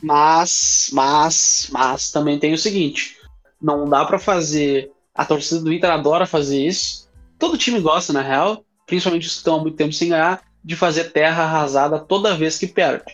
[0.00, 3.16] mas, mas, mas também tem o seguinte:
[3.60, 4.92] não dá pra fazer.
[5.12, 7.08] A torcida do Inter adora fazer isso.
[7.36, 10.76] Todo time gosta, na real, principalmente os que estão há muito tempo sem ganhar, de
[10.76, 13.06] fazer terra arrasada toda vez que perde.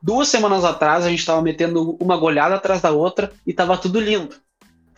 [0.00, 3.98] Duas semanas atrás a gente estava metendo uma goleada atrás da outra e tava tudo
[3.98, 4.36] lindo.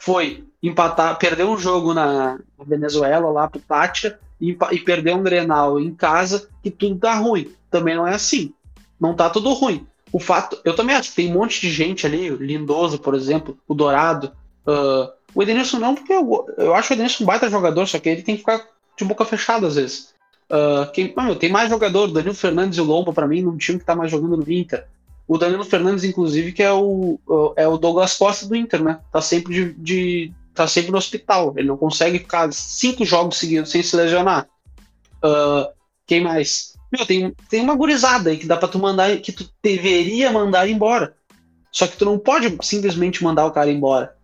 [0.01, 5.79] Foi empatar, perder um jogo na Venezuela lá pro Tátia e, e perder um Grenal
[5.79, 7.53] em casa que tudo tá ruim.
[7.71, 8.53] Também não é assim.
[8.99, 9.87] Não tá tudo ruim.
[10.13, 13.57] O fato, eu também acho que tem um monte de gente ali, Lindoso, por exemplo,
[13.69, 14.33] o Dourado,
[14.67, 18.09] ah, o Edenilson não, porque eu, eu acho o Edenilson um baita jogador, só que
[18.09, 20.15] ele tem que ficar de boca fechada às vezes.
[20.49, 23.79] Ah, quem, mano, tem mais jogador, Danilo Fernandes e o Lomba, pra mim, num time
[23.79, 24.87] que tá mais jogando no Inter.
[25.31, 27.17] O Danilo Fernandes, inclusive, que é o,
[27.55, 28.99] é o Douglas Costa do Inter, né?
[29.13, 31.55] Tá sempre de, de- tá sempre no hospital.
[31.57, 34.49] Ele não consegue ficar cinco jogos seguidos sem se lesionar.
[35.23, 35.71] Ah,
[36.05, 36.75] quem mais?
[36.91, 40.69] Meu, tem, tem uma gurizada aí que dá pra tu mandar, que tu deveria mandar
[40.69, 41.15] embora.
[41.71, 44.17] Só que tu não pode simplesmente mandar o cara embora.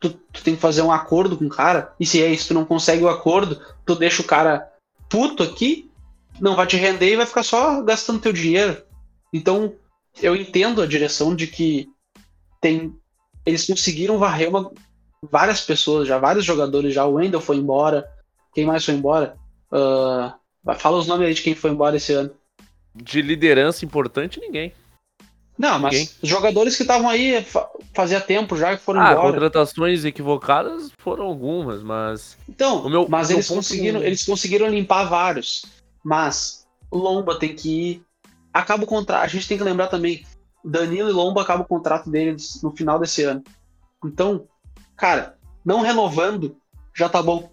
[0.00, 1.94] Tu, tu tem que fazer um acordo com o cara.
[2.00, 4.68] E se é isso, tu não consegue o acordo, tu deixa o cara
[5.08, 5.88] puto aqui,
[6.40, 8.82] não vai te render e vai ficar só gastando teu dinheiro.
[9.32, 9.74] Então,
[10.22, 11.88] eu entendo a direção de que
[12.60, 12.94] tem
[13.46, 14.70] eles conseguiram varrer uma,
[15.30, 17.04] várias pessoas já, vários jogadores já.
[17.06, 18.06] O Wendel foi embora.
[18.54, 19.36] Quem mais foi embora?
[19.72, 20.36] Ah,
[20.78, 22.30] fala os nomes aí de quem foi embora esse ano.
[22.94, 24.72] De liderança importante, ninguém.
[25.58, 26.10] Não, mas Ninguém.
[26.22, 29.32] os jogadores que estavam aí fa- fazia tempo já que foram Ah, embora.
[29.32, 32.36] contratações equivocadas foram algumas, mas.
[32.48, 35.64] Então, O meu- mas eles ponto- conseguiram, eles conseguiram limpar vários.
[36.02, 38.02] Mas o Lomba tem que ir.
[38.52, 39.22] Acaba o contrato.
[39.22, 40.24] A gente tem que lembrar também.
[40.64, 43.42] Danilo e Lomba acaba o contrato deles no final desse ano.
[44.04, 44.46] Então,
[44.96, 46.56] cara, não renovando
[46.94, 47.50] já tá bom.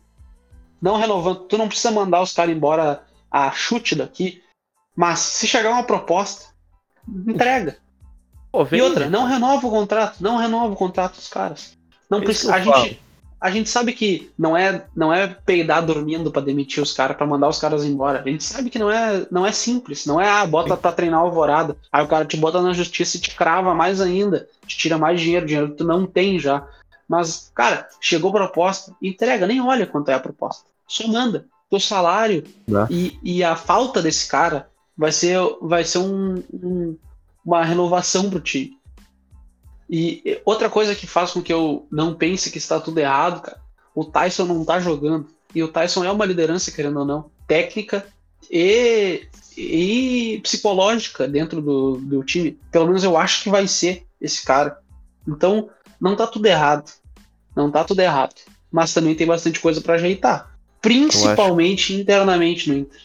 [0.81, 4.43] Não renovando, tu não precisa mandar os caras embora a chute daqui.
[4.95, 6.47] Mas se chegar uma proposta,
[7.07, 7.77] entrega.
[8.51, 11.77] Pô, E outra, não renova o contrato, não renova o contrato dos caras.
[12.09, 12.55] Não precisa.
[12.55, 13.01] A gente,
[13.39, 17.27] a gente sabe que não é, não é peidar dormindo pra demitir os caras, pra
[17.27, 18.21] mandar os caras embora.
[18.25, 21.19] A gente sabe que não é, não é simples, não é ah, bota pra treinar
[21.19, 21.77] alvorada.
[21.91, 25.21] Aí o cara te bota na justiça e te crava mais ainda, te tira mais
[25.21, 26.67] dinheiro, dinheiro que tu não tem já.
[27.07, 30.65] Mas, cara, chegou proposta, entrega, nem olha quanto é a proposta.
[30.87, 31.45] Só manda.
[31.69, 32.43] Teu salário
[32.89, 36.97] e, e a falta desse cara vai ser, vai ser um- um,
[37.45, 38.77] uma renovação pro time.
[39.89, 43.59] E outra coisa que faz com que eu não pense que está tudo errado, cara,
[43.95, 45.27] o Tyson não tá jogando.
[45.55, 48.05] E o Tyson é uma liderança, querendo ou não, técnica
[48.51, 52.59] e, e psicológica dentro do, do time.
[52.71, 54.79] Pelo menos eu acho que vai ser esse cara.
[55.27, 55.69] Então,
[55.99, 56.91] não tá tudo errado.
[57.55, 58.35] Não tá tudo errado.
[58.71, 60.51] Mas também tem bastante coisa para ajeitar.
[60.81, 63.01] Principalmente internamente no Inter.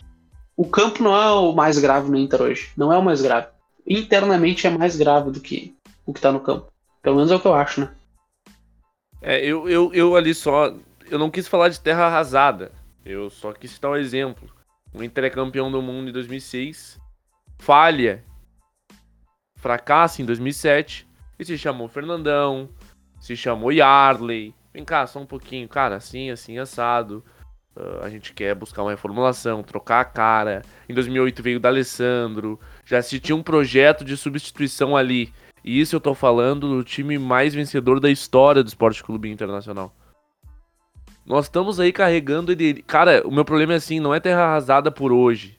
[0.57, 2.71] O campo não é o mais grave no Inter hoje.
[2.77, 3.47] Não é o mais grave.
[3.87, 6.72] Internamente é mais grave do que o que tá no campo.
[7.03, 7.95] Pelo menos é o que eu acho, né?
[9.21, 10.75] É, eu, eu, eu ali só.
[11.11, 12.73] Eu não quis falar de terra arrasada.
[13.05, 14.49] Eu só quis citar um exemplo.
[14.95, 17.01] O Inter é campeão do mundo em 2006.
[17.59, 18.25] Falha.
[19.57, 21.07] Fracassa em 2007.
[21.39, 22.69] E se chamou Fernandão.
[23.21, 24.55] Se chamou Yarley.
[24.73, 25.69] Vem cá, só um pouquinho.
[25.69, 27.25] Cara, assim, assim, assado.
[27.77, 30.63] Ah, a gente quer buscar uma reformulação, trocar a cara.
[30.89, 32.61] Em 2008 veio o D'Alessandro.
[32.85, 35.33] Já se tinha um projeto de substituição ali.
[35.65, 39.95] E isso eu tô falando do time mais vencedor da história do Esporte Clube Internacional.
[41.25, 42.83] Nós estamos aí carregando ele.
[42.83, 45.59] Cara, o meu problema é assim, não é terra arrasada por hoje.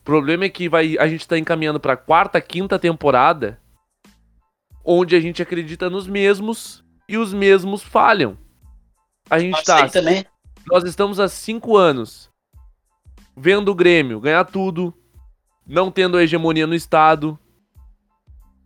[0.00, 3.60] O problema é que vai, a gente tá encaminhando pra quarta, quinta temporada,
[4.84, 8.36] onde a gente acredita nos mesmos e os mesmos falham.
[9.30, 10.24] A gente Pode tá também.
[10.66, 12.30] nós estamos há cinco anos
[13.36, 14.94] vendo o Grêmio ganhar tudo,
[15.66, 17.38] não tendo a hegemonia no estado,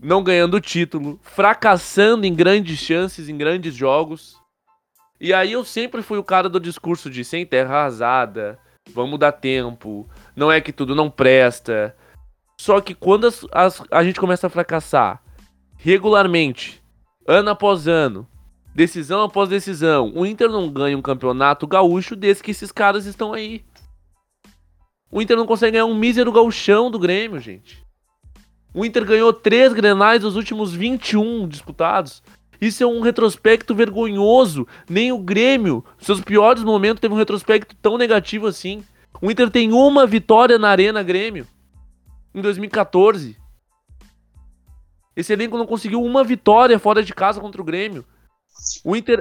[0.03, 4.37] não ganhando o título, fracassando em grandes chances, em grandes jogos.
[5.21, 8.59] E aí eu sempre fui o cara do discurso de sem terra arrasada,
[8.95, 11.95] vamos dar tempo, não é que tudo não presta.
[12.59, 15.23] Só que quando as- as- a gente começa a fracassar
[15.77, 16.83] regularmente,
[17.27, 18.27] ano após ano,
[18.75, 23.33] decisão após decisão, o Inter não ganha um campeonato gaúcho desde que esses caras estão
[23.33, 23.65] aí.
[25.11, 27.85] O Inter não consegue ganhar um mísero gauchão do Grêmio, gente.
[28.73, 32.23] O Inter ganhou três grenais dos últimos 21 disputados.
[32.61, 34.67] Isso é um retrospecto vergonhoso.
[34.89, 38.85] Nem o Grêmio, seus piores momentos, teve um retrospecto tão negativo assim.
[39.21, 41.47] O Inter tem uma vitória na Arena Grêmio
[42.35, 43.37] em 2014.
[45.17, 48.05] Esse elenco não conseguiu uma vitória fora de casa contra o Grêmio.
[48.85, 49.21] O Inter,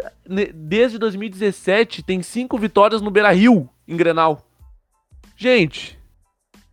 [0.53, 4.45] desde 2017, tem cinco vitórias no Beira Rio, em Grenal.
[5.35, 5.98] Gente,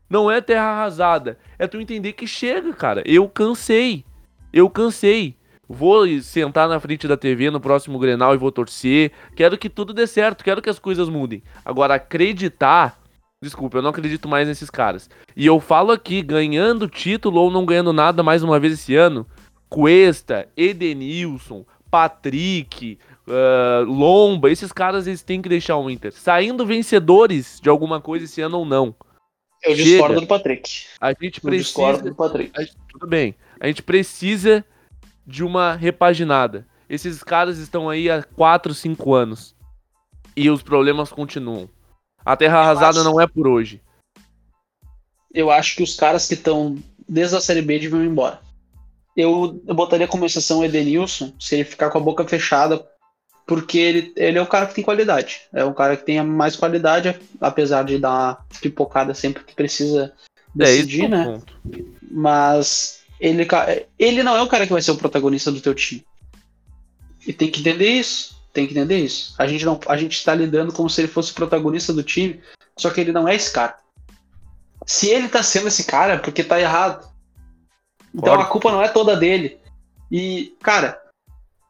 [0.08, 1.38] não é terra arrasada.
[1.58, 3.02] É tu entender que chega, cara.
[3.04, 4.04] Eu cansei.
[4.52, 5.36] Eu cansei.
[5.68, 9.10] Vou sentar na frente da TV no próximo Grenal e vou torcer.
[9.34, 10.44] Quero que tudo dê certo.
[10.44, 11.42] Quero que as coisas mudem.
[11.64, 13.00] Agora, acreditar.
[13.42, 15.10] Desculpa, eu não acredito mais nesses caras.
[15.36, 19.26] E eu falo aqui, ganhando título ou não ganhando nada mais uma vez esse ano.
[19.68, 26.12] Cuesta, Edenilson, Patrick, uh, Lomba, esses caras eles têm que deixar o Inter.
[26.12, 28.94] Saindo vencedores de alguma coisa esse ano ou não.
[29.62, 29.84] Eu Chega.
[29.84, 30.86] discordo do Patrick.
[31.00, 31.64] A gente eu precisa.
[31.64, 32.52] Discordo do Patrick.
[32.58, 33.34] Gente, tudo bem.
[33.58, 34.64] A gente precisa
[35.26, 36.66] de uma repaginada.
[36.88, 39.54] Esses caras estão aí há 4, 5 anos.
[40.36, 41.68] E os problemas continuam.
[42.24, 43.04] A Terra Arrasada acho...
[43.04, 43.80] não é por hoje.
[45.32, 46.76] Eu acho que os caras que estão
[47.08, 48.40] desde a Série B deviam ir embora.
[49.16, 52.86] Eu, eu botaria como exceção o Edenilson, se ele ficar com a boca fechada
[53.46, 55.42] porque ele, ele é o cara que tem qualidade.
[55.52, 60.12] É um cara que tem mais qualidade, apesar de dar uma pipocada sempre que precisa
[60.54, 61.24] decidir, é, né?
[61.24, 61.54] Ponto.
[62.10, 63.46] Mas ele,
[63.98, 66.04] ele não é o cara que vai ser o protagonista do teu time.
[67.24, 68.36] E tem que entender isso.
[68.52, 69.34] Tem que entender isso.
[69.38, 72.40] A gente não, a gente está lidando como se ele fosse o protagonista do time,
[72.76, 73.76] só que ele não é esse cara.
[74.84, 77.06] Se ele tá sendo esse cara, é porque tá errado.
[78.14, 79.58] Então a culpa não é toda dele.
[80.10, 80.98] E, cara,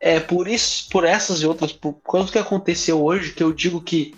[0.01, 3.81] é por isso, por essas e outras, por quanto que aconteceu hoje, que eu digo
[3.81, 4.15] que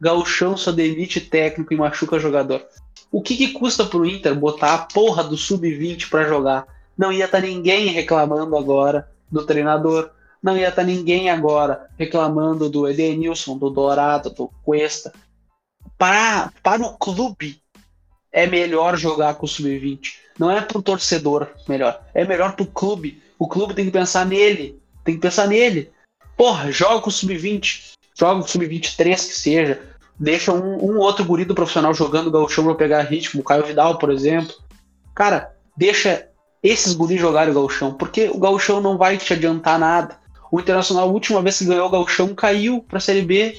[0.00, 2.66] Gauchão só demite técnico e machuca jogador.
[3.10, 6.66] O que, que custa pro Inter botar a porra do sub-20 para jogar?
[6.96, 10.10] Não ia estar tá ninguém reclamando agora do treinador.
[10.42, 15.12] Não ia estar tá ninguém agora reclamando do Edenilson, do Dourado, do Cuesta.
[15.96, 17.62] Para, para o clube
[18.32, 20.14] é melhor jogar com o sub-20.
[20.38, 22.02] Não é pro torcedor melhor.
[22.12, 23.22] É melhor pro clube.
[23.38, 24.81] O clube tem que pensar nele.
[25.04, 25.90] Tem que pensar nele.
[26.36, 27.92] Porra, joga com o sub-20.
[28.14, 29.80] Joga com o sub-23 que seja.
[30.18, 33.40] Deixa um, um, outro guri do profissional jogando o gauchão pra pegar ritmo.
[33.40, 34.54] O Caio Vidal, por exemplo.
[35.14, 36.28] Cara, deixa
[36.62, 37.94] esses guris jogarem o gauchão.
[37.94, 40.18] Porque o gauchão não vai te adiantar nada.
[40.50, 43.56] O Internacional, a última vez que ganhou o gauchão, caiu pra Série B.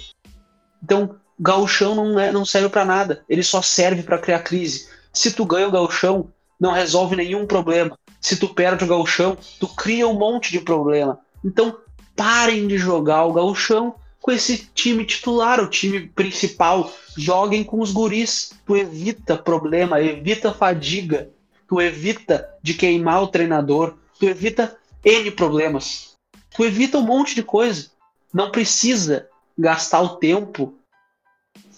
[0.83, 3.23] Então, gauchão não, é, não serve para nada.
[3.27, 4.87] Ele só serve para criar crise.
[5.11, 6.29] Se tu ganha o gauchão,
[6.59, 7.97] não resolve nenhum problema.
[8.21, 11.19] Se tu perde o gauchão, tu cria um monte de problema.
[11.43, 11.77] Então,
[12.15, 16.91] parem de jogar o gauchão com esse time titular, o time principal.
[17.17, 18.53] Joguem com os guris.
[18.65, 21.29] Tu evita problema, evita fadiga.
[21.67, 23.95] Tu evita de queimar o treinador.
[24.19, 26.15] Tu evita N problemas.
[26.55, 27.91] Tu evita um monte de coisa.
[28.33, 29.27] Não precisa
[29.57, 30.73] gastar o tempo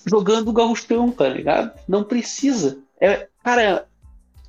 [0.06, 1.72] jogando o gauchão, tá ligado?
[1.88, 2.78] Não precisa.
[3.00, 3.88] É, cara,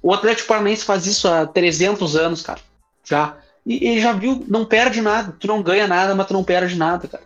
[0.03, 2.61] o Atlético Paranaense faz isso há 300 anos, cara.
[3.05, 3.39] Já.
[3.67, 5.35] E, e já viu, não perde nada.
[5.39, 7.25] Tu não ganha nada, mas tu não perde nada, cara.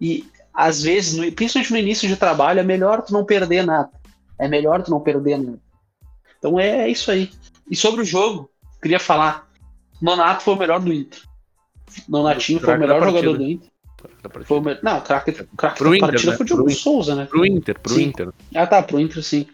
[0.00, 3.90] E às vezes, no, principalmente no início de trabalho, é melhor tu não perder nada.
[4.38, 5.60] É melhor tu não perder nada.
[6.38, 7.30] Então é, é isso aí.
[7.70, 8.50] E sobre o jogo,
[8.82, 9.48] queria falar.
[10.02, 11.20] Nonato foi o melhor do Inter.
[12.08, 13.70] Nonatinho foi o melhor jogador do Inter.
[14.44, 14.78] Foi o me...
[14.82, 16.36] Não, craque, craque da Inter, partida né?
[16.36, 17.26] foi o Diogo Souza, né?
[17.26, 18.02] Pro Inter, pro sim.
[18.04, 18.32] Inter.
[18.54, 19.46] Ah tá, pro Inter sim.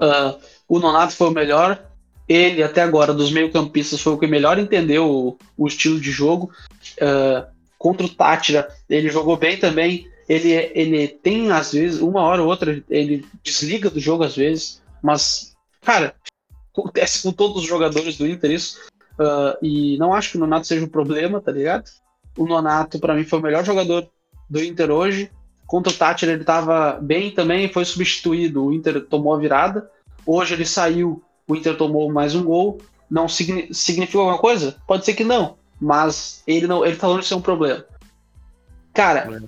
[0.00, 1.91] Uh, o Nonato foi o melhor
[2.32, 6.50] ele, até agora, dos meio-campistas, foi o que melhor entendeu o, o estilo de jogo.
[6.94, 10.06] Uh, contra o Tátira, ele jogou bem também.
[10.28, 14.80] Ele, ele tem, às vezes, uma hora ou outra, ele desliga do jogo às vezes,
[15.02, 16.14] mas, cara,
[16.72, 18.78] acontece com todos os jogadores do Inter isso.
[19.18, 21.90] Uh, e não acho que o Nonato seja um problema, tá ligado?
[22.36, 24.08] O Nonato, para mim, foi o melhor jogador
[24.48, 25.30] do Inter hoje.
[25.66, 28.64] Contra o Tátira, ele tava bem também, foi substituído.
[28.64, 29.90] O Inter tomou a virada.
[30.24, 32.80] Hoje ele saiu o Inter tomou mais um gol.
[33.10, 34.76] Não significa alguma coisa?
[34.86, 37.84] Pode ser que não, mas ele não, ele tá longe de ser um problema.
[38.94, 39.42] Cara,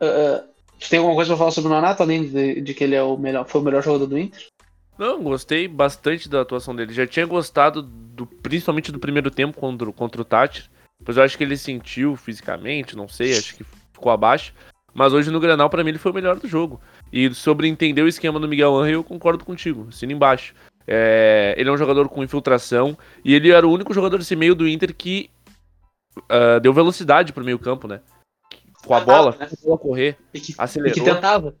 [0.00, 0.48] uh,
[0.88, 3.16] tem alguma coisa pra falar sobre o Nonato, além de, de, que ele é o
[3.16, 4.46] melhor, foi o melhor jogador do Inter?
[4.96, 6.92] Não, gostei bastante da atuação dele.
[6.92, 10.68] Já tinha gostado, do, principalmente do primeiro tempo contra, contra o Tati.
[11.04, 14.52] Pois eu acho que ele sentiu fisicamente, não sei, acho que ficou abaixo.
[14.92, 16.80] Mas hoje no Granal, para mim, ele foi o melhor do jogo.
[17.12, 20.54] E sobre entender o esquema do Miguel Angel, eu concordo contigo, assina embaixo.
[20.90, 24.54] É, ele é um jogador com infiltração e ele era o único jogador desse meio
[24.54, 25.28] do Inter que
[26.16, 28.00] uh, deu velocidade pro meio campo, né?
[28.86, 29.46] Com a bola, né?
[29.50, 30.96] a correr, e que, acelerou.
[30.96, 31.54] E que tentava.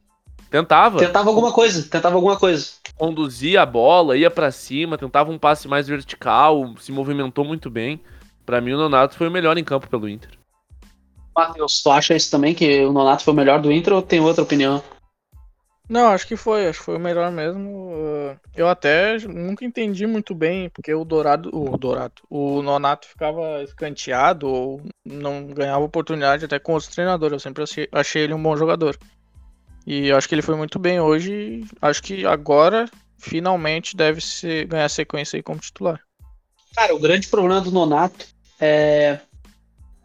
[0.50, 0.98] Tentava.
[0.98, 2.68] Tentava alguma coisa, tentava alguma coisa.
[2.96, 8.00] Conduzia a bola, ia para cima, tentava um passe mais vertical, se movimentou muito bem.
[8.46, 10.30] Pra mim, o Nonato foi o melhor em campo pelo Inter.
[11.36, 14.20] Matheus, tu acha isso também, que o Nonato foi o melhor do Inter ou tem
[14.20, 14.82] outra opinião?
[15.88, 17.94] Não, acho que foi, acho que foi o melhor mesmo.
[17.94, 23.62] Uh, Eu até nunca entendi muito bem, porque o Dourado, o Dourado, o Nonato ficava
[23.62, 27.32] escanteado ou não ganhava oportunidade até com outros treinadores.
[27.32, 28.98] Eu sempre achei, achei ele um bom jogador.
[29.86, 31.64] E acho que ele foi muito bem hoje.
[31.80, 32.84] Acho que agora,
[33.16, 35.98] finalmente, deve ser, ganhar sequência aí como titular.
[36.74, 38.26] Cara, o grande problema do Nonato
[38.60, 39.20] é,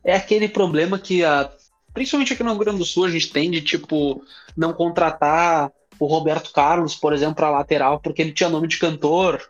[0.01, 1.51] é aquele problema que, a,
[1.93, 4.23] principalmente aqui no Rio Grande do Sul, a gente tem de, tipo,
[4.55, 9.41] não contratar o Roberto Carlos, por exemplo, para lateral, porque ele tinha nome de cantor,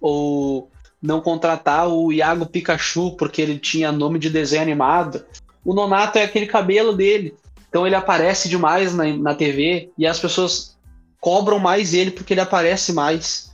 [0.00, 0.70] ou
[1.00, 5.24] não contratar o Iago Pikachu, porque ele tinha nome de desenho animado.
[5.64, 7.36] O Nonato é aquele cabelo dele,
[7.68, 10.76] então ele aparece demais na, na TV e as pessoas
[11.20, 13.52] cobram mais ele porque ele aparece mais.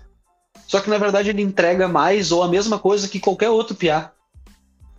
[0.66, 4.12] Só que na verdade ele entrega mais ou a mesma coisa que qualquer outro piá.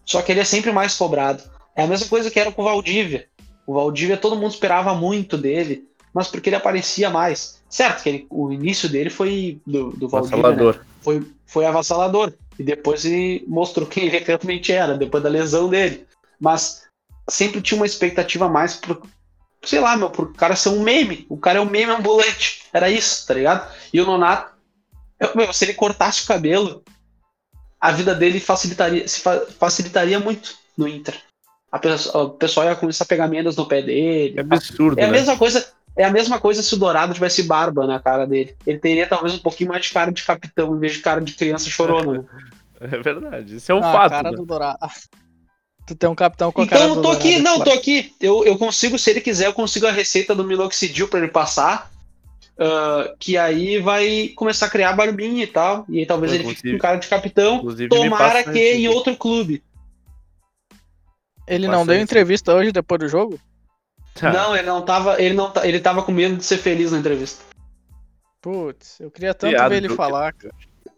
[0.06, 1.44] Só que ele é sempre mais cobrado.
[1.76, 3.28] É a mesma coisa que era com o Valdívia.
[3.66, 7.62] O Valdívia todo mundo esperava muito dele, mas porque ele aparecia mais.
[7.70, 10.38] Certo que ele- o início dele foi do, do Valdívia,
[10.74, 10.82] né?
[11.02, 12.34] Foi, foi avassalador.
[12.60, 16.06] E depois ele mostrou quem ele realmente era, depois da lesão dele.
[16.40, 16.84] Mas
[17.30, 19.02] sempre tinha uma expectativa a mais pro,
[19.64, 21.26] sei lá, meu, pro cara ser um meme.
[21.30, 22.64] O cara é um meme ambulante.
[22.74, 23.74] Era isso, tá ligado?
[23.94, 24.54] E o Nonato,
[25.20, 26.84] eu- meu, se ele cortasse o cabelo,
[27.80, 31.16] a vida dele facilitaria, se fa- facilitaria muito no Inter.
[31.72, 34.36] A pessoa- o pessoal ia começar a pegar menos no pé dele.
[34.38, 35.14] É absurdo, É a né?
[35.14, 35.66] mesma coisa.
[35.96, 38.56] É a mesma coisa se o Dourado tivesse barba na cara dele.
[38.66, 41.34] Ele teria talvez um pouquinho mais de cara de capitão em vez de cara de
[41.34, 42.26] criança chorona.
[42.84, 43.58] É verdade.
[43.58, 44.10] Isso é um Ah, fato.
[44.10, 44.38] cara né?
[44.38, 44.80] do Dourado.
[45.86, 47.72] Tu tem um capitão com a cara Então do eu tô aqui, Dourado, não, tô
[47.72, 48.14] aqui.
[48.20, 51.92] Eu, eu consigo, se ele quiser, eu consigo a receita do Minoxidil pra ele passar.
[52.58, 55.86] ah, que aí vai começar a criar barbinha e tal.
[55.90, 57.64] E aí talvez Eu ele fique com cara de capitão.
[57.90, 59.62] Tomara que em outro clube.
[61.48, 62.04] Ele Passa não deu isso.
[62.04, 63.40] entrevista hoje depois do jogo?
[64.14, 64.32] Tá.
[64.32, 65.22] Não, ele não tava.
[65.22, 67.44] Ele não ele tava com medo de ser feliz na entrevista.
[68.42, 70.54] Putz, eu queria tanto Viado, ver ele falar, cara.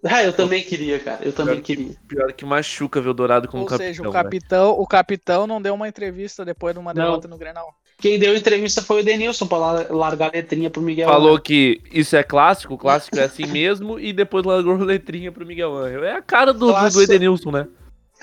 [0.05, 1.19] Ah, eu também queria, cara.
[1.23, 1.95] Eu também Pior que- queria.
[2.07, 3.87] Pior que machuca ver o Dourado como Ou capitão.
[3.87, 4.13] seja, o velho.
[4.13, 7.03] capitão, o capitão não deu uma entrevista depois de uma Não.
[7.05, 7.73] derrota no Grenal.
[7.99, 11.07] Quem deu entrevista foi o Denilson pra la- largar a letrinha pro Miguel.
[11.07, 15.45] Falou que isso é clássico, o clássico é assim mesmo, e depois largou letrinha pro
[15.45, 16.03] Miguel Angel.
[16.03, 17.01] É a cara do, do.
[17.01, 17.67] Edenilson, né?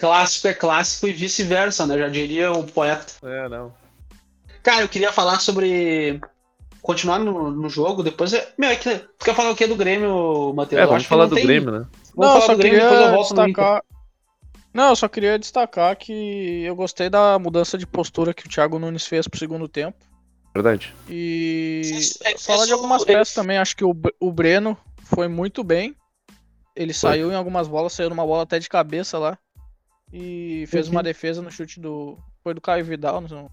[0.01, 1.99] Clássico é clássico e vice-versa, né?
[1.99, 3.13] Já diria o poeta.
[3.23, 3.73] É, não.
[4.63, 6.19] Cara, eu queria falar sobre.
[6.81, 8.33] Continuar no, no jogo, depois.
[8.33, 8.51] É...
[8.57, 8.99] Meu, é que.
[8.99, 10.81] Tu quer falar o que do Grêmio, Matheus?
[10.81, 11.87] É, vamos falar do tem- Grêmio, né?
[12.15, 13.85] Vamos não, eu falar só do Grêmio, depois eu queria volto destacar.
[14.73, 18.79] Não, eu só queria destacar que eu gostei da mudança de postura que o Thiago
[18.79, 19.99] Nunes fez pro segundo tempo.
[20.55, 20.95] Verdade.
[21.09, 21.83] E
[22.25, 25.63] É, é falar de algumas é- peças também, acho que o, o Breno foi muito
[25.63, 25.95] bem.
[26.75, 29.37] Ele saiu em algumas bolas, saiu numa bola até de cabeça lá.
[30.13, 30.93] E fez Uhum.
[30.93, 32.19] uma defesa no chute do.
[32.43, 33.51] Foi do Caio Vidal, no-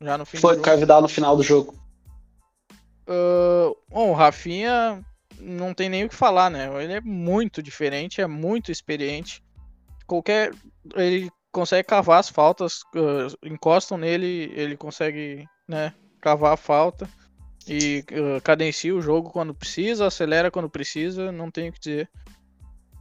[0.00, 0.62] já no fim Foi do.
[0.62, 1.74] Caio Vidal no final do jogo.
[3.06, 5.04] Ah, bom, o Rafinha
[5.38, 6.68] não tem nem o que falar, né?
[6.82, 9.42] Ele é muito diferente, é muito experiente.
[10.06, 10.52] Qualquer.
[10.94, 17.08] Ele consegue cavar as faltas, ah, encostam nele, ele consegue, né, cavar a falta.
[17.66, 22.10] E ah, cadencia o jogo quando precisa, acelera quando precisa, não tem o que dizer.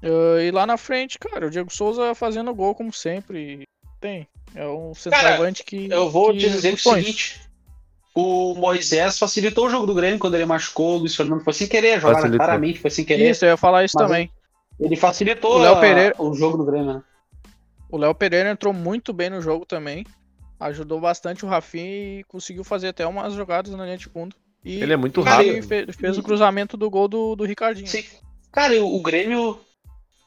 [0.03, 3.63] Ah, e lá na frente, cara, o Diego Souza fazendo gol como sempre.
[3.99, 4.27] Tem.
[4.55, 5.89] É um centroavante que.
[5.89, 7.41] Eu vou que te dizer o seguinte:
[8.15, 11.43] o Moisés facilitou o jogo do Grêmio quando ele machucou o Luiz Fernando.
[11.43, 12.37] Foi sem querer, jogar Facilitou.
[12.45, 13.29] claramente, foi sem querer.
[13.31, 14.31] Isso, eu ia falar isso também.
[14.79, 17.03] Ele facilitou O Léo a- Pereira- o jogo do Grêmio, né?
[17.89, 20.05] O Léo Pereira entrou muito bem no jogo também.
[20.59, 24.35] Ajudou bastante o Rafinha e conseguiu fazer até umas jogadas na linha de fundo.
[24.63, 25.63] E, Ele é muito e rápido.
[25.67, 27.87] fe- fez o cruzamento do gol do, do Ricardinho.
[27.87, 28.03] Sim.
[28.51, 29.59] Cara, e o Grêmio.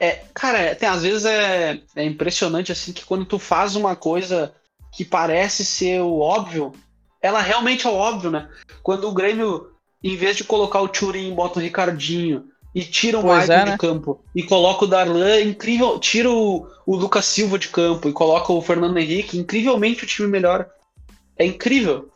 [0.00, 3.94] É, cara, é, tem, às vezes é, é impressionante assim que quando tu faz uma
[3.94, 4.52] coisa
[4.92, 6.72] que parece ser o óbvio,
[7.20, 8.48] ela realmente é o óbvio, né?
[8.82, 9.68] Quando o Grêmio,
[10.02, 13.64] em vez de colocar o Turin, bota o Ricardinho e tira o Pois Michael é,
[13.64, 13.76] de né?
[13.78, 18.12] campo e coloca o Darlan, é incrível, tira o, o Lucas Silva de campo e
[18.12, 20.70] coloca o Fernando Henrique, incrivelmente o time melhora.
[21.36, 22.10] É incrível,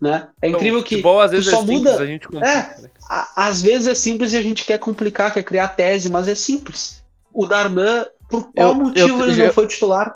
[0.00, 0.28] né?
[0.42, 2.90] É incrível Então, que futebol, às vezes só é simples, muda- a gente complica, né?
[3.08, 6.34] a- às vezes é simples e a gente quer complicar, quer criar tese, mas é
[6.34, 7.01] simples.
[7.32, 10.12] O Darlan, por qual Eu- motivo eu- ele eu- não foi titular?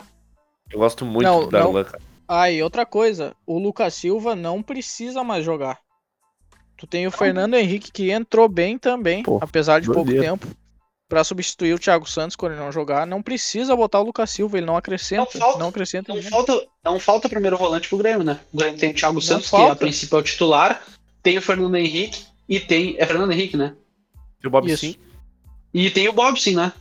[0.71, 2.01] Eu gosto muito Não, do Darlan, cara.
[2.27, 5.79] Ah, e outra coisa, o Lucas Silva não precisa mais jogar.
[6.77, 10.27] Tu tem o Fernando Henrique que entrou bem também, Pô, apesar de pouco doideira.
[10.31, 10.45] tempo,
[11.09, 13.07] pra substituir o Thiago Santos quando ele não jogar.
[13.07, 16.67] Não precisa botar o Lucas Silva, ele não acrescenta, Não falta- não acrescenta Não falta,
[16.83, 18.39] não falta primeiro volante pro Grêmio, né?
[18.53, 19.71] O Grêmio tem o Thiago Não Santos, que falta.
[19.71, 20.83] a princípio é o titular,
[21.23, 22.95] tem o Fernando Henrique e tem.
[22.99, 23.73] É Fernando Henrique, né?
[24.43, 24.77] E o Bob.
[24.77, 24.95] Sim.
[25.73, 26.73] E tem o Bob, sim, né?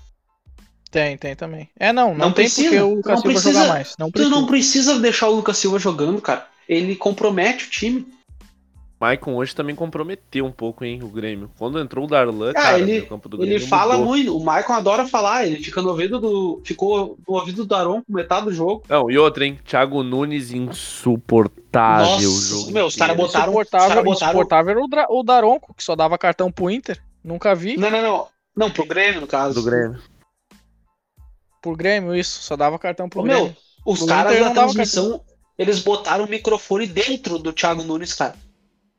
[0.96, 1.68] Tem, tem também.
[1.78, 3.52] É, não, não, Não tem precisa, porque o não Lucas Silva precisa.
[3.52, 3.94] jogar mais.
[3.98, 4.34] Não Tu precisa.
[4.34, 6.46] não precisa deixar o Lucas Silva jogando, cara.
[6.66, 8.06] Ele compromete o time.
[8.98, 11.50] Maicon hoje também comprometeu um pouco, hein, o Grêmio.
[11.58, 14.06] Quando entrou o Darlan, Ah, cara, ele- no campo do Ele Grêmio fala mudou.
[14.08, 14.34] muito.
[14.34, 15.46] O Maicon adora falar.
[15.46, 16.62] Ele fica no ouvido do.
[16.64, 18.82] Ficou no ouvido do Daron com metade do jogo.
[18.88, 19.58] Não, e outra, hein?
[19.66, 22.70] Thiago Nunes insuportável o Nossa, jogo.
[22.72, 26.16] meu, os caras botaram- Insuportável, botaram- insuportável era o, Dra- o Daronco, que só dava
[26.16, 26.98] cartão pro Inter.
[27.22, 27.76] Nunca vi.
[27.76, 28.26] Não, não, não.
[28.56, 29.54] Não, pro Grêmio, no caso.
[29.54, 29.98] do Grêmio.
[31.66, 32.42] Por Grêmio, isso.
[32.42, 33.44] Só dava cartão pro Ô, Grêmio.
[33.44, 35.20] meu, os caras dava transmissão,
[35.58, 38.34] eles botaram o microfone dentro do Thiago Nunes, cara.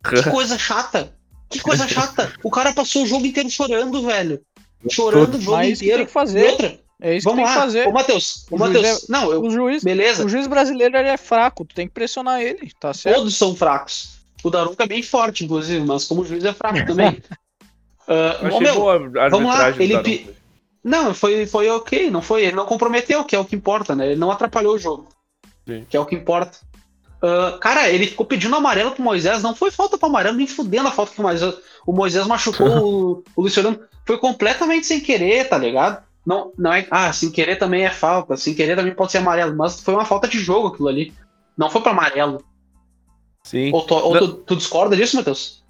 [0.04, 1.14] Que coisa chata.
[1.50, 2.34] Que coisa chata.
[2.44, 4.42] O cara passou o jogo inteiro chorando, velho.
[4.90, 5.98] Chorando o jogo Mas isso que inteiro.
[6.00, 6.50] tem que E fazer.
[6.52, 7.66] outra, É isso que vamos tem que lá.
[7.66, 7.88] fazer.
[7.88, 8.46] Ô, Matheus.
[8.52, 9.06] Ô, O Matheus.
[9.08, 9.42] Não, eu.
[9.42, 10.26] O juiz, Beleza.
[10.26, 11.64] o juiz brasileiro ele é fraco.
[11.66, 13.16] Tu tem que pressionar ele, tá certo?
[13.18, 14.18] Todos são fracos.
[14.44, 17.22] O Daronco é bem forte, inclusive, mas como juiz é fraco também.
[18.10, 18.96] Ah, Eu ô, achei meu, boa
[19.26, 20.34] a vamos lá, ele
[20.84, 22.46] Não, foi, foi ok, não foi.
[22.46, 24.12] Ele não comprometeu, que é o que importa, né?
[24.12, 25.08] Ele não atrapalhou o jogo.
[25.68, 25.86] Sim.
[25.90, 26.60] Que é o que importa.
[27.22, 29.42] Ah, cara, ele ficou pedindo amarelo pro Moisés.
[29.42, 31.56] Não foi falta pro amarelo, nem fudendo a falta que o Moisés.
[31.86, 33.80] O Moisés machucou o, o Luciano.
[34.06, 36.04] Foi completamente sem querer, tá ligado?
[36.26, 36.86] Não, não é.
[36.92, 38.38] Ah, sem querer também é falta.
[38.38, 39.56] Sem querer também pode ser amarelo.
[39.56, 41.14] Mas foi uma falta de jogo aquilo ali.
[41.58, 42.44] Não foi pra amarelo.
[43.44, 43.72] Sim.
[43.74, 45.64] Ou, tu, ou tu, tu discorda disso, Matheus?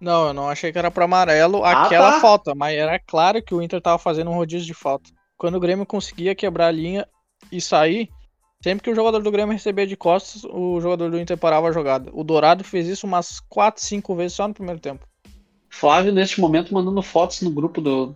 [0.00, 2.20] Não, eu não achei que era pra amarelo Ah, aquela tá.
[2.20, 5.10] falta, mas era claro que o Inter tava fazendo um rodízio de falta.
[5.38, 7.06] Quando o Grêmio conseguia quebrar a linha
[7.50, 8.08] e sair,
[8.62, 11.72] sempre que o jogador do Grêmio recebia de costas, o jogador do Inter parava a
[11.72, 12.10] jogada.
[12.12, 15.06] O Dourado fez isso umas 4, 5 vezes só no primeiro tempo.
[15.70, 18.14] Flávio, neste momento, mandando fotos no grupo do,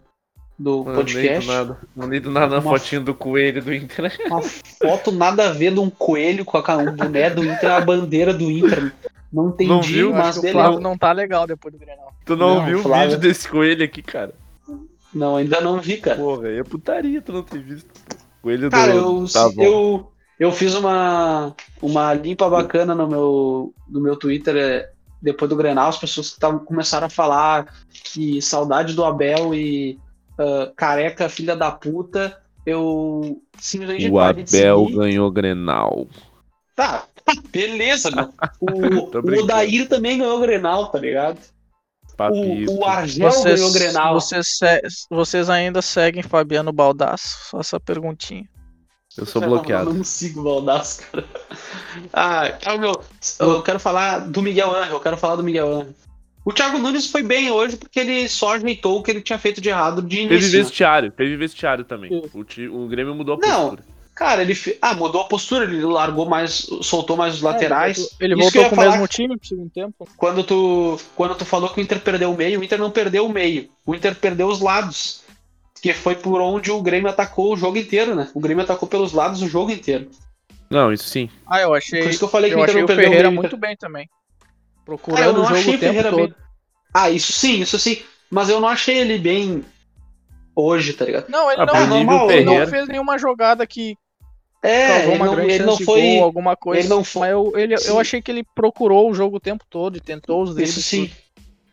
[0.59, 1.47] do Mandei podcast.
[1.47, 1.79] do nada.
[1.97, 4.19] Mandei do nada na Uma- fotinho do coelho do Inter.
[4.27, 7.81] Uma foto nada a ver de um coelho com a um boné do Inter, a
[7.81, 8.93] bandeira do Inter.
[9.33, 10.13] Não entendi, Não viu?
[10.13, 10.53] Mas acho que o.
[10.53, 12.13] Flávio não tá legal depois do Grenal.
[12.25, 13.11] Tu não, Não, viu o Flávio.
[13.11, 14.35] vídeo desse coelho aqui, cara?
[15.15, 16.17] Não, ainda não vi, cara.
[16.17, 17.89] Porra, aí é putaria tu não ter visto.
[18.43, 18.99] Coelho Cara, do.
[18.99, 19.63] eu, Tá bom.
[19.63, 25.57] eu, eu fiz uma, uma limpa bacana no meu, no meu Twitter é, depois do
[25.57, 25.89] Grenal.
[25.89, 29.99] As pessoas tavam, começaram a falar que saudade do Abel e
[30.39, 32.41] ah, careca, filha da puta.
[32.65, 36.07] Eu simplesmente O Abel ganhou Grenal.
[36.75, 37.05] Tá,
[37.51, 38.33] beleza, meu.
[38.61, 39.43] O, o.
[39.43, 41.39] Odair também ganhou o Grenal, tá ligado?
[42.17, 42.71] Papito.
[42.73, 44.15] O, o Argel ganhou o Grenal.
[44.21, 47.49] vocês, se- vocês ainda seguem Fabiano Baldasso?
[47.51, 48.45] Só essa perguntinha.
[49.17, 49.93] Eu sou Eu bloqueado.
[49.93, 51.25] não sigo o Baldasso, cara.
[52.13, 52.93] Ah, ah, meu,
[53.41, 55.95] eu quero falar do Miguel Angel, eu quero falar do Miguel Angel.
[56.45, 59.61] O Thiago Nunes foi bem hoje porque ele só ajeitou o que ele tinha feito
[59.61, 60.53] de errado de Teve início.
[60.59, 60.63] né?
[60.65, 62.11] vestiário, teve vestiário também.
[62.25, 62.71] Isso.
[62.73, 63.85] O, o Grêmio mudou a Não, postura.
[64.21, 68.15] Cara, ele ah, mudou a postura, ele largou mais, soltou mais os laterais.
[68.21, 70.07] Ele Isso que eu voltou com o mesmo time pro segundo tempo.
[70.15, 73.25] Quando tu, quando tu falou que o Inter perdeu o meio, o Inter não perdeu
[73.25, 73.71] o meio.
[73.87, 75.23] O Inter perdeu os lados.
[75.81, 78.29] Que foi por onde o Grêmio atacou o jogo inteiro, né?
[78.35, 80.11] O Grêmio atacou pelos lados o jogo inteiro.
[80.69, 81.31] Não, isso sim.
[81.47, 82.03] Ah, eu achei.
[82.03, 83.41] Por isso que eu falei que Eu o Inter não o perdeu Ferreira o meio.
[83.41, 84.07] muito bem também.
[84.07, 84.19] Cara,
[84.81, 86.29] eu Procurando não o jogo achei o o tempo Ferreira todo.
[86.29, 86.35] bem.
[86.93, 88.03] Ah, isso sim, isso sim.
[88.31, 89.65] Mas eu não achei ele bem
[90.55, 91.31] hoje, tá ligado?
[91.31, 93.97] Não, ele Ah, não, pro não, fez nenhuma jogada que
[94.63, 96.01] É, ele não, ele não foi.
[96.03, 96.81] gol, alguma coisa.
[96.83, 97.89] ele não foi- Mas eu, ele, Sim.
[97.89, 100.57] eu achei que ele procurou o jogo o tempo todo e tentou os.
[100.59, 101.11] Isso sim.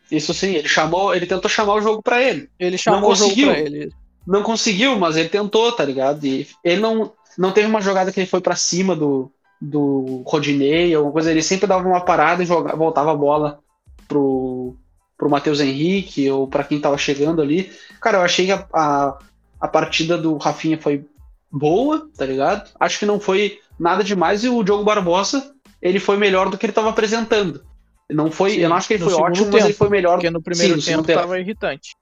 [0.09, 2.49] Isso sim, ele chamou, ele tentou chamar o jogo pra ele.
[2.57, 3.49] Ele chamou o jogo conseguiu.
[3.49, 3.91] pra ele.
[4.25, 6.25] Não conseguiu, mas ele tentou, tá ligado?
[6.25, 9.29] E ele não, não teve uma jogada que ele foi pra cima do,
[9.59, 11.29] do Rodinei, alguma coisa.
[11.29, 13.59] Ele sempre dava uma parada e joga, voltava a bola
[14.07, 14.75] pro,
[15.17, 17.69] pro Matheus Henrique ou pra quem tava chegando ali.
[17.99, 19.17] Cara, eu achei que a, a,
[19.59, 21.05] a partida do Rafinha foi
[21.51, 22.69] boa, tá ligado?
[22.79, 26.65] Acho que não foi nada demais e o Diogo Barbosa, ele foi melhor do que
[26.65, 27.63] ele tava apresentando.
[28.09, 30.13] Não foi, Sim, eu não acho que ele foi ótimo, mas ele tempo, foi melhor.
[30.15, 31.19] Porque no primeiro Sim, no tempo tempo.
[31.19, 31.95] tava irritante.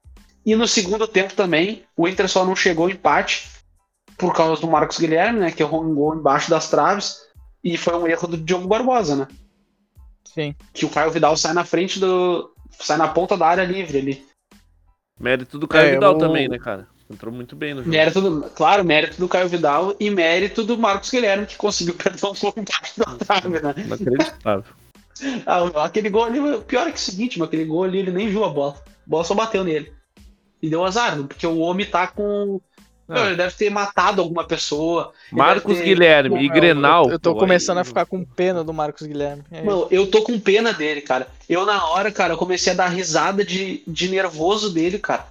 [0.44, 3.50] E no segundo tempo também, o Inter só não chegou ao empate
[4.16, 5.50] por causa do Marcos Guilherme, né?
[5.50, 7.16] Que errou um gol embaixo das traves.
[7.64, 9.28] E foi um erro do Diogo Barbosa, né?
[10.24, 10.54] Sim.
[10.72, 12.52] Que o Caio Vidal sai na frente do.
[12.78, 14.24] sai na ponta da área livre ali.
[15.18, 16.86] Mérito do Caio É, Vidal o- também, né, cara?
[17.10, 17.90] Entrou muito bem no jogo.
[17.90, 22.26] Mérito do, claro, mérito do Caio Vidal e mérito do Marcos Guilherme, que conseguiu perder
[22.26, 23.74] um gol embaixo da trave, né?
[23.76, 24.64] Inacreditável.
[25.46, 28.00] Ah, aquele gol ali, o pior é que é o seguinte, meu, aquele gol ali,
[28.00, 28.74] ele nem viu a bola.
[28.74, 29.90] A bola só bateu nele.
[30.60, 32.60] E deu azar, porque o homem tá com.
[33.08, 33.26] Ah.
[33.28, 35.12] ele deve ter matado alguma pessoa.
[35.32, 37.06] Marcos ter- Guilherme Pô, e Grenal.
[37.06, 39.42] Eu, eu tô pô, começando aí- a ficar com pena do Marcos Guilherme.
[39.50, 39.62] É.
[39.62, 41.28] Mano, eu tô com pena dele, cara.
[41.48, 45.26] Eu, na hora, cara, eu comecei a dar risada de, de nervoso dele, cara.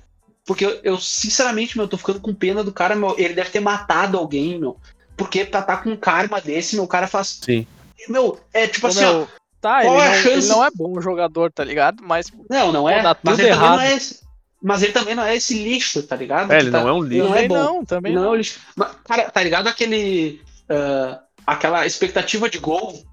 [0.46, 3.16] Porque eu, eu, sinceramente, meu, eu tô ficando com pena do cara, meu.
[3.18, 4.78] Ele deve ter matado alguém, meu.
[5.18, 7.40] Porque pra tá com um karma desse, meu, o cara faz.
[7.42, 7.66] Sim.
[8.08, 9.14] Meu, é tipo Ô, assim, ó.
[9.14, 9.28] meu,
[9.60, 10.30] tá, ele qual é a não, chance?
[10.30, 12.04] ele não é bom jogador, tá ligado?
[12.04, 13.02] Mas Não, não Pô, é.
[13.02, 13.76] dá mas ele também errado.
[13.78, 13.94] não é.
[13.96, 14.20] esse-
[14.62, 16.52] Mas ele também não é esse lixo, tá ligado?
[16.52, 17.24] É, ele tá- não é um lixo.
[17.24, 17.56] Não é Também bom.
[17.56, 18.30] não, também Não, não.
[18.30, 18.60] é um lixo.
[18.76, 20.42] Mas, cara, tá ligado aquele.
[20.70, 23.04] ah, aquela expectativa de gol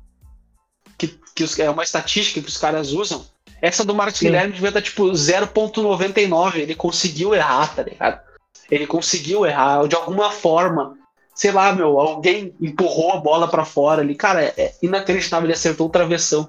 [0.99, 3.25] que, que os- é uma estatística que os caras usam.
[3.63, 4.27] Essa do Marcos Sim.
[4.27, 6.57] Guilherme devia estar tipo 0.99.
[6.57, 8.21] Ele conseguiu errar, tá ligado?
[8.69, 10.99] Ele conseguiu errar de alguma forma.
[11.33, 14.17] Sei lá, meu, alguém empurrou a bola pra fora ali.
[14.17, 15.47] Cara, é, é inacreditável.
[15.47, 16.49] Ele acertou o travessão.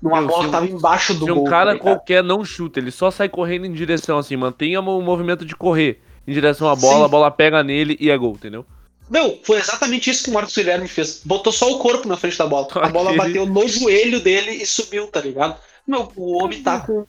[0.00, 1.42] Numa Meu, bola que tava embaixo do Se gol.
[1.42, 5.02] um cara tá qualquer não chuta, ele só sai correndo em direção assim, mantenha o
[5.02, 7.04] movimento de correr em direção à bola, Sim.
[7.04, 8.64] a bola pega nele e é gol, entendeu?
[9.10, 11.20] Não, foi exatamente isso que o Marcos Guilherme fez.
[11.24, 12.68] Botou só o corpo na frente da bola.
[12.76, 15.56] A bola bateu no joelho dele e subiu, tá ligado?
[15.86, 17.06] Meu, o homem tá com.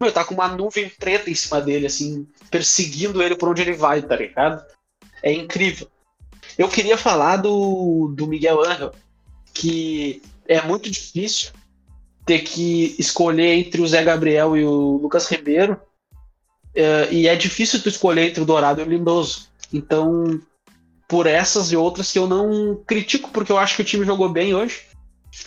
[0.00, 3.72] Meu, tá com uma nuvem preta em cima dele, assim, perseguindo ele por onde ele
[3.72, 4.64] vai, tá ligado?
[5.22, 5.88] É incrível.
[6.58, 8.92] Eu queria falar do, do Miguel Angel,
[9.54, 11.52] que é muito difícil
[12.26, 15.80] ter que escolher entre o Zé Gabriel e o Lucas Ribeiro.
[16.74, 19.48] É, e é difícil tu escolher entre o Dourado e o Lindoso.
[19.72, 20.40] Então,
[21.08, 24.28] por essas e outras que eu não critico, porque eu acho que o time jogou
[24.28, 24.82] bem hoje.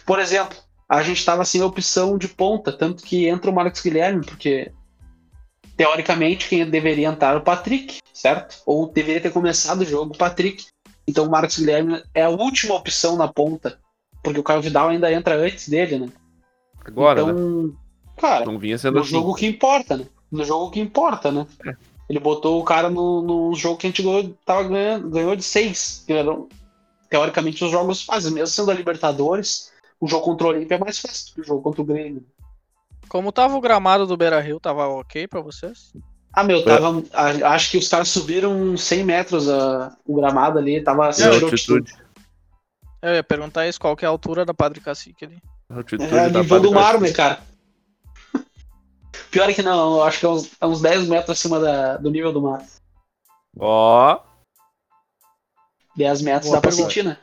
[0.05, 0.57] Por exemplo,
[0.87, 4.71] a gente estava sem opção de ponta, tanto que entra o Marcos Guilherme, porque
[5.75, 8.61] teoricamente quem deveria entrar é o Patrick, certo?
[8.65, 10.65] Ou deveria ter começado o jogo o Patrick.
[11.07, 13.79] Então o Marcos Guilherme é a última opção na ponta,
[14.23, 16.09] porque o Caio Vidal ainda entra antes dele, né?
[16.83, 17.33] Agora, então,
[17.63, 17.73] né?
[18.17, 19.11] cara, Não vinha sendo no assim.
[19.11, 20.05] jogo que importa, né?
[20.31, 21.45] No jogo que importa, né?
[21.65, 21.75] É.
[22.07, 25.43] Ele botou o cara no, no jogo que a gente ganhou, tava ganhando, ganhou de
[25.43, 26.03] seis.
[26.05, 26.47] que eram,
[27.09, 28.31] teoricamente, os jogos fáceis.
[28.31, 29.71] Mesmo sendo a Libertadores,
[30.05, 32.25] o jogo contra o Olímpia é mais fácil que o jogo contra o Grêmio.
[33.09, 35.93] Como tava o gramado do Beira Rio, tava ok pra vocês?
[36.33, 37.03] Ah, meu, tava.
[37.13, 41.37] a- acho que os caras subiram 100 metros a, o gramado ali, tava É, acima
[41.37, 41.93] de altitude.
[43.01, 45.41] Eu ia perguntar isso, qual que é a altura da Padre Cacique ali?
[45.69, 47.41] altitude É, da nível do mar, né, cara?
[49.31, 51.97] Pior é que não, eu acho que é uns, é uns 10 metros acima da-
[51.97, 52.65] do nível do mar.
[53.57, 54.19] Ó,
[55.95, 56.89] 10 metros Boa dá pra pergunta.
[56.89, 57.17] sentir, né?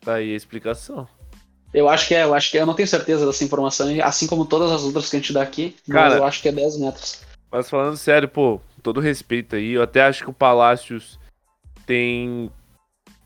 [0.00, 1.06] tá aí a explicação.
[1.76, 4.26] Eu acho que é, eu acho que é, eu não tenho certeza dessa informação, assim
[4.26, 6.52] como todas as outras que a gente dá aqui, mas Cara- eu acho que é
[6.52, 7.20] 10 metros.
[7.52, 11.18] Mas falando sério, pô, com todo respeito aí, eu até acho que o Palácios
[11.84, 12.50] tem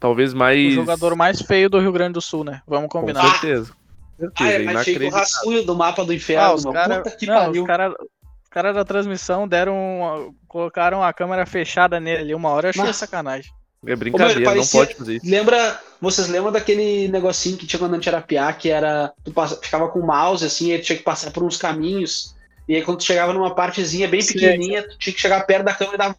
[0.01, 0.73] talvez mais.
[0.73, 2.61] O jogador mais feio do Rio Grande do Sul, né?
[2.67, 3.23] Vamos Com combinar.
[3.31, 3.73] certeza.
[4.19, 6.73] Com certeza, Ah, é feio que o rascunho do mapa do Ah, inferno, os meu.
[6.73, 7.63] caras Puta que não, pariu.
[7.63, 9.75] os cara, os cara da transmissão deram.
[9.77, 13.53] uma- colocaram a câmera fechada nele ali uma hora, eu achei Mas- sacanagem.
[13.87, 15.27] É brincadeira, meu, ele não parecia- pode fazer isso.
[15.31, 19.33] Lembra, vocês lembram daquele negocinho que tinha quando a gente era piá, que era, tu
[19.33, 22.35] passa- ficava com o mouse assim, e tu tinha que passar por uns caminhos,
[22.69, 24.35] e aí quando tu chegava numa partezinha bem Sim.
[24.35, 26.17] pequenininha, tu tinha que chegar perto da câmera e dar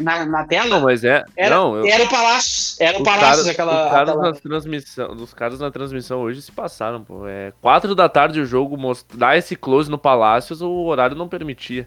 [0.00, 0.68] na, na tela.
[0.70, 1.22] Não, mas é.
[1.36, 4.30] Era, não, eu, era o Palácio, era o os Palácio caras, aquela, os caras aquela-
[4.32, 7.26] na transmissão, os caras na transmissão hoje se passaram, pô.
[7.28, 11.86] É quatro da tarde o jogo mostrar esse close no Palácios, o horário não permitia.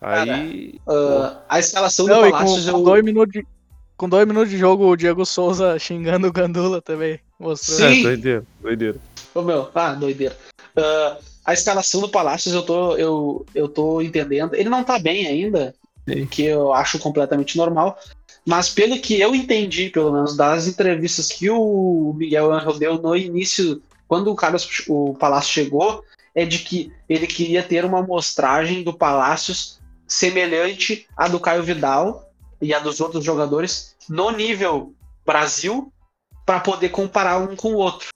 [0.00, 3.46] Aí, ah, a escalação Não, do com, Palácios com eu, dois minutos de,
[3.96, 7.18] com dois minutos de jogo, o Diego Souza xingando o Gandula também.
[7.38, 7.92] Mostrando.
[7.92, 8.00] Sim.
[8.00, 8.98] é, doideira, doideira.
[9.34, 10.36] Ô, meu, ah, doideira.
[10.76, 14.54] Ah, a escalação do Palácios eu tô, eu, eu tô entendendo.
[14.54, 15.74] Ele não tá bem ainda,
[16.08, 16.26] Sim.
[16.26, 17.98] que eu acho completamente normal.
[18.44, 23.16] Mas pelo que eu entendi, pelo menos, das entrevistas que o Miguel Angel deu no
[23.16, 28.82] início, quando o Carlos, o Palácio chegou, é de que ele queria ter uma amostragem
[28.82, 32.25] do Palácios semelhante à do Caio Vidal
[32.60, 34.94] e a dos outros jogadores no nível
[35.24, 35.92] Brasil,
[36.44, 38.08] para poder comparar um com o outro.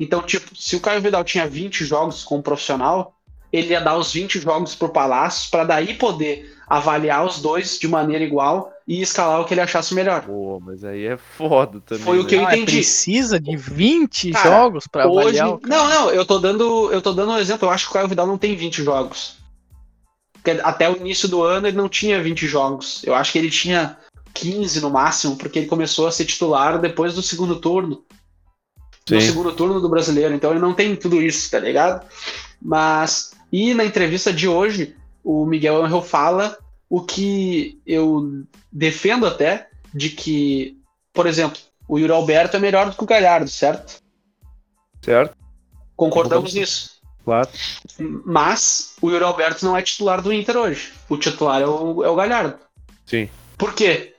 [0.00, 3.14] Então, tipo, se o Caio Vidal tinha 20 jogos como profissional,
[3.52, 7.88] ele ia dar os 20 jogos pro Palácios para daí poder avaliar os dois de
[7.88, 10.22] maneira igual e escalar o que ele achasse melhor.
[10.22, 12.04] Pô, mas aí é foda também.
[12.04, 12.28] Foi o né?
[12.28, 12.76] que eu Ah, é entendi.
[12.76, 15.76] precisa de 20 Cara, jogos pra Hoje, avaliar o cara.
[15.76, 17.66] não, não, eu tô dando, eu tô dando um exemplo.
[17.66, 19.37] Eu acho que o Caio Vidal não tem 20 jogos.
[20.48, 23.02] Porque até o início do ano ele não tinha 20 jogos.
[23.04, 23.98] Eu acho que ele tinha
[24.32, 28.02] 15 no máximo, porque ele começou a ser titular depois do segundo turno.
[29.10, 29.26] No Sim.
[29.26, 30.34] segundo turno do brasileiro.
[30.34, 32.06] Então ele não tem tudo isso, tá ligado?
[32.60, 33.32] Mas.
[33.52, 40.10] E na entrevista de hoje, o Miguel Angel fala o que eu defendo até, de
[40.10, 40.78] que,
[41.12, 44.02] por exemplo, o Yuri Alberto é melhor do que o Galhardo, certo?
[45.02, 45.36] Certo?
[45.96, 46.54] Concordamos Concordamos.
[46.54, 46.97] nisso.
[47.28, 47.50] Claro.
[48.24, 50.94] Mas o Yuri Alberto não é titular do Inter hoje.
[51.10, 52.54] O titular é o, é o Galhardo.
[53.04, 53.28] Sim.
[53.58, 54.14] Por quê?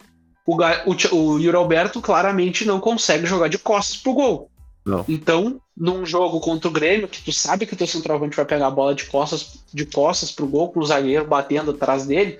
[0.45, 4.51] O, o, o Yuri Alberto claramente não consegue jogar de costas pro gol.
[4.85, 5.03] Não.
[5.09, 8.67] Então, num jogo contra o Grêmio, que tu sabe que o teu centroavante vai pegar
[8.67, 12.39] a bola de costas, de costas pro gol, com o zagueiro batendo atrás dele,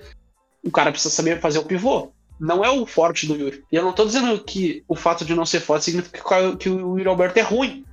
[0.62, 2.12] o cara precisa saber fazer o pivô.
[2.38, 3.64] Não é o forte do Yuri.
[3.72, 6.22] E eu não tô dizendo que o fato de não ser forte significa
[6.56, 7.84] que o Yuri Alberto é ruim.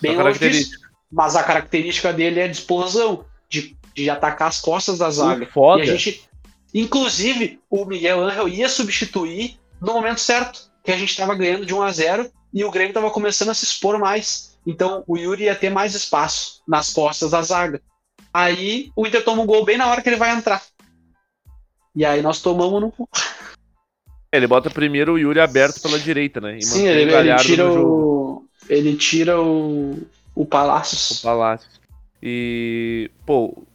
[0.00, 0.83] Bem longe disso.
[1.14, 5.46] Mas a característica dele é de explosão, de, de atacar as costas da zaga.
[5.46, 6.28] Foda, E a gente,
[6.74, 11.72] Inclusive, o Miguel Angel ia substituir no momento certo, que a gente estava ganhando de
[11.72, 14.58] 1 a 0 e o Grêmio estava começando a se expor mais.
[14.66, 17.80] Então o Yuri ia ter mais espaço nas costas da zaga.
[18.32, 20.60] Aí o Inter toma um gol bem na hora que ele vai entrar.
[21.94, 23.08] E aí nós tomamos no.
[24.32, 26.60] Ele bota primeiro o Yuri aberto pela direita, né?
[26.60, 28.44] Sim, ele, ele, tira o.
[28.68, 30.02] Ele tira o.
[30.34, 31.20] O Palácios.
[31.20, 31.80] O Palácios.
[32.22, 33.10] E.
[33.24, 33.66] Pô,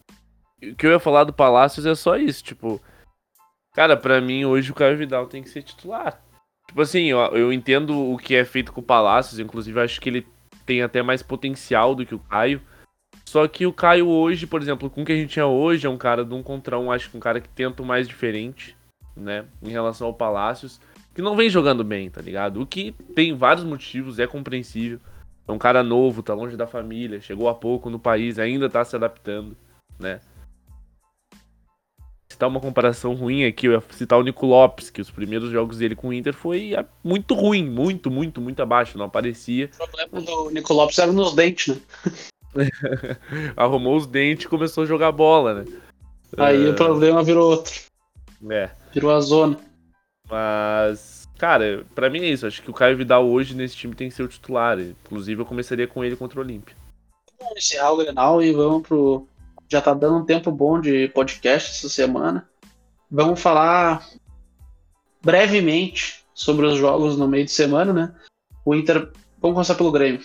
[0.62, 2.82] o que eu ia falar do Palácios é só isso, tipo.
[3.74, 6.22] Cara, para mim hoje o Caio Vidal tem que ser titular.
[6.68, 10.10] Tipo assim, eu, eu entendo o que é feito com o Palácios, inclusive acho que
[10.10, 10.28] ele
[10.66, 12.62] tem até mais potencial do que o Caio.
[13.26, 15.90] Só que o Caio hoje, por exemplo, com o que a gente tinha hoje, é
[15.90, 18.76] um cara de um contra um, acho que um cara que tenta mais diferente,
[19.16, 19.46] né?
[19.62, 20.80] Em relação ao Palácios,
[21.14, 22.62] que não vem jogando bem, tá ligado?
[22.62, 25.00] O que tem vários motivos, é compreensível.
[25.50, 28.86] É um cara novo, tá longe da família, chegou há pouco no país, ainda tá
[28.86, 29.58] se adaptando,
[30.00, 30.22] né?
[32.32, 35.80] citar uma comparação ruim aqui, eu ia citar o Nico Lopes, que os primeiros jogos
[35.80, 36.74] dele com o Inter foi
[37.04, 39.70] muito ruim, muito, muito, muito abaixo, não aparecia.
[39.74, 41.82] O problema do Nico Lopes era nos dentes, né?
[43.58, 45.66] Arrumou os dentes e começou a jogar bola, né?
[46.38, 46.72] Aí uh...
[46.72, 47.74] o problema virou outro.
[48.50, 48.70] É.
[48.94, 49.60] Virou a zona.
[50.30, 52.46] Mas, cara, para mim é isso.
[52.46, 54.78] Acho que o Caio Vidal hoje nesse time tem que ser o titular.
[54.80, 56.76] Inclusive, eu começaria com ele contra o Olímpia.
[57.40, 59.26] Vamos encerrar o Grenal e vamos pro,
[59.70, 62.48] já tá dando um tempo bom de podcast essa semana.
[63.10, 64.06] Vamos falar
[65.24, 68.16] brevemente sobre os jogos no meio de semana, né?
[68.66, 69.12] O Inter.
[69.42, 70.22] Vamos começar pelo Grêmio.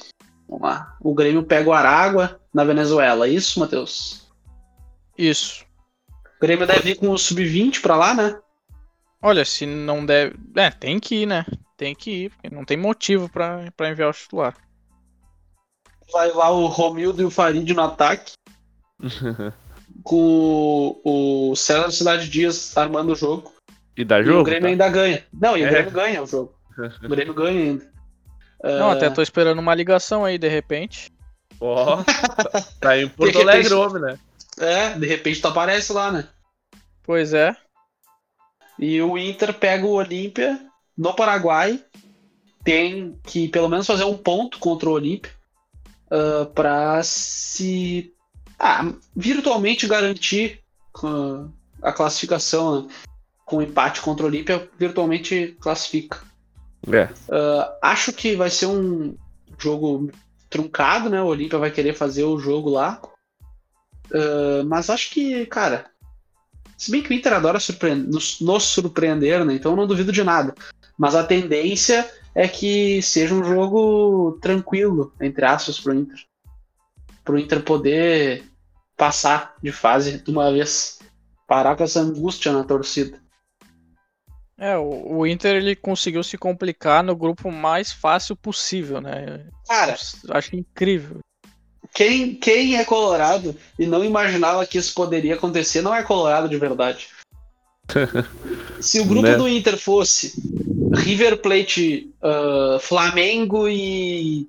[0.48, 0.96] Vamos lá.
[1.00, 3.28] O Grêmio pega o Aragua na Venezuela.
[3.28, 4.28] Isso, Matheus?
[5.16, 5.64] Isso.
[6.08, 8.36] O Grêmio deve ir com o Sub-20 pra lá, né?
[9.26, 10.36] Olha, se não deve.
[10.54, 11.46] É, tem que ir, né?
[11.78, 14.54] Tem que ir, porque não tem motivo para enviar o titular.
[16.12, 18.32] Vai lá o Romildo e o Farid no ataque.
[20.04, 23.50] com o César Cidade Dias armando o jogo.
[23.96, 24.40] E dá jogo?
[24.40, 24.68] E o Grêmio tá?
[24.68, 25.24] ainda ganha.
[25.32, 25.70] Não, e o é.
[25.70, 26.54] Grêmio ganha o jogo.
[27.02, 27.94] O Grêmio ganha ainda.
[28.62, 28.92] Não, uh...
[28.92, 31.10] até tô esperando uma ligação aí, de repente.
[31.58, 32.04] Ó, oh,
[32.78, 34.18] tá em Porto Alegre, homem, né?
[34.58, 36.28] É, de repente tu aparece lá, né?
[37.02, 37.56] Pois é.
[38.78, 40.60] E o Inter pega o Olímpia
[40.96, 41.82] no Paraguai.
[42.64, 45.30] Tem que pelo menos fazer um ponto contra o Olímpia
[46.06, 48.12] uh, para se
[48.58, 50.60] ah, virtualmente garantir
[51.02, 51.52] uh,
[51.82, 52.94] a classificação né?
[53.44, 56.22] com empate contra o Olímpia, virtualmente classifica.
[56.90, 57.04] É.
[57.04, 59.16] Uh, acho que vai ser um
[59.58, 60.10] jogo
[60.48, 61.20] truncado, né?
[61.20, 63.00] O Olímpia vai querer fazer o jogo lá.
[64.06, 65.90] Uh, mas acho que, cara,
[66.84, 67.58] se bem que o Inter adora
[68.06, 69.54] nos, nos surpreender, né?
[69.54, 70.54] Então eu não duvido de nada.
[70.98, 76.18] Mas a tendência é que seja um jogo tranquilo, entre aspas, pro Inter
[77.24, 78.44] pro Inter poder
[78.96, 80.98] passar de fase de uma vez.
[81.46, 83.18] Parar com essa angústia na torcida.
[84.58, 89.46] É, o, o Inter ele conseguiu se complicar no grupo mais fácil possível, né?
[89.66, 89.94] Cara,
[90.30, 91.18] acho incrível.
[91.92, 96.56] Quem, quem é colorado e não imaginava que isso poderia acontecer não é colorado de
[96.56, 97.08] verdade.
[98.80, 99.36] Se o grupo né?
[99.36, 100.32] do Inter fosse
[100.94, 104.46] River Plate, uh, Flamengo e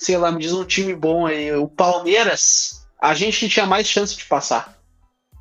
[0.00, 4.16] sei lá, me diz um time bom aí, o Palmeiras, a gente tinha mais chance
[4.16, 4.78] de passar.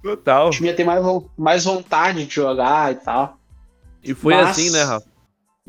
[0.03, 0.47] Total.
[0.47, 1.03] O time ia ter mais,
[1.37, 3.37] mais vontade de jogar e tal.
[4.03, 4.49] E foi Mas...
[4.49, 5.07] assim, né, Rafa?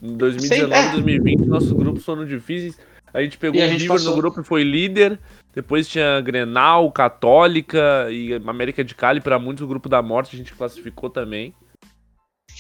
[0.03, 2.77] Em 2019 e 2020, nossos grupos foram difíceis.
[3.13, 4.11] A gente pegou o River passou.
[4.11, 5.19] no grupo e foi líder.
[5.55, 9.21] Depois tinha Grenal, Católica e América de Cali.
[9.21, 11.55] Para muitos, o grupo da morte a gente classificou também.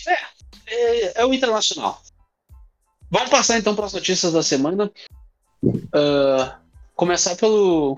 [0.06, 2.00] É, é, é o Internacional.
[3.10, 4.90] Vamos passar então para as notícias da semana.
[5.62, 6.52] Uh,
[6.94, 7.96] começar pelo,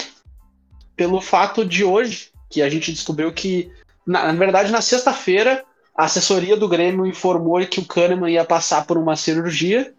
[0.96, 3.70] pelo fato de hoje, que a gente descobriu que,
[4.06, 5.64] na, na verdade, na sexta-feira,
[5.94, 9.94] a assessoria do Grêmio informou que o Kahneman ia passar por uma cirurgia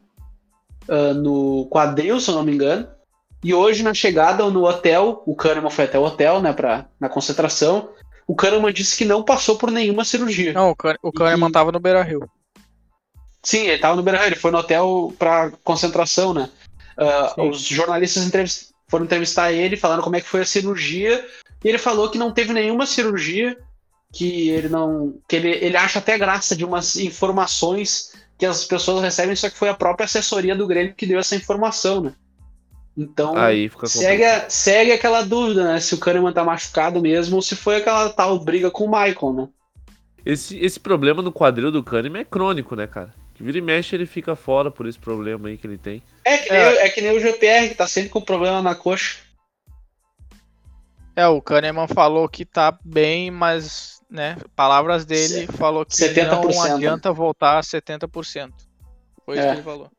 [0.87, 2.87] uh, no quadril, se eu não me engano.
[3.43, 7.09] E hoje, na chegada no hotel, o Kahneman foi até o hotel, né, pra, na
[7.09, 7.89] concentração.
[8.25, 10.53] O Kahneman disse que não passou por nenhuma cirurgia.
[10.53, 12.29] Não, o Kahneman estava no Beira Rio.
[13.41, 16.49] Sim, ele estava no Beira Rio, ele foi no hotel para concentração, né?
[16.97, 21.25] Uh, os jornalistas entrevist foram entrevistar ele, falando como é que foi a cirurgia,
[21.63, 23.57] e ele falou que não teve nenhuma cirurgia,
[24.13, 25.19] que ele não.
[25.27, 29.57] que ele, ele acha até graça de umas informações que as pessoas recebem, só que
[29.57, 32.13] foi a própria assessoria do Grêmio que deu essa informação, né?
[32.95, 33.33] Então,
[33.87, 35.79] segue, segue aquela dúvida, né?
[35.79, 39.33] Se o Kahneman tá machucado mesmo ou se foi aquela tal briga com o Michael,
[39.33, 39.47] né?
[40.25, 43.13] Esse, esse problema no quadril do Kahneman é crônico, né, cara?
[43.33, 46.03] Que vira e mexe ele fica fora por esse problema aí que ele tem.
[46.23, 46.69] É que, é.
[46.69, 49.17] Nem, é que nem o GPR, que tá sempre com problema na coxa.
[51.15, 54.37] É, o Kahneman falou que tá bem, mas né?
[54.55, 58.51] Palavras dele, falou que 70%, não adianta voltar a 70%.
[59.25, 59.49] Foi isso É.
[59.49, 59.89] que ele falou.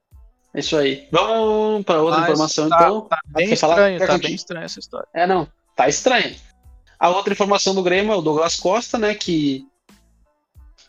[0.54, 1.08] É isso aí.
[1.10, 3.00] Vamos para outra Mas informação, tá, então.
[3.02, 5.08] Tá bem estranho, tá bem estranho essa história.
[5.12, 5.48] É, não.
[5.74, 6.34] Tá estranho.
[6.98, 9.14] A outra informação do Grêmio é o Douglas Costa, né?
[9.14, 9.66] Que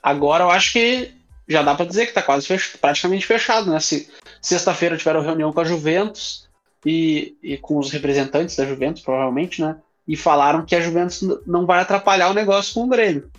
[0.01, 1.11] agora eu acho que
[1.47, 3.79] já dá pra dizer que tá quase fech- praticamente fechado, né?
[3.79, 4.09] Se
[4.41, 6.47] sexta-feira tiveram reunião com a Juventus
[6.85, 9.77] e, e com os representantes da Juventus, provavelmente, né?
[10.07, 13.31] E falaram que a Juventus não vai atrapalhar o negócio com o Grêmio.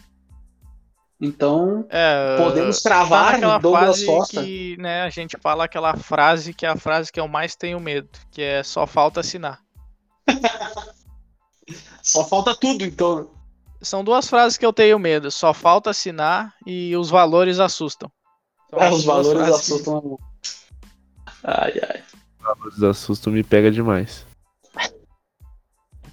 [1.21, 4.43] Então, É, podemos tá cravar naquela Douglas fase Costa.
[4.45, 7.81] que, né, a gente fala aquela frase que é a frase que eu mais tenho
[7.81, 9.61] medo, que é só falta assinar.
[12.03, 13.31] Só falta tudo, então.
[13.83, 18.11] São duas frases que eu tenho medo, só falta assinar e os valores assustam.
[18.73, 20.19] Ah, as os valores frases que- assustam.
[21.43, 22.03] Ai, ai.
[22.67, 24.25] Os assustam me pega demais.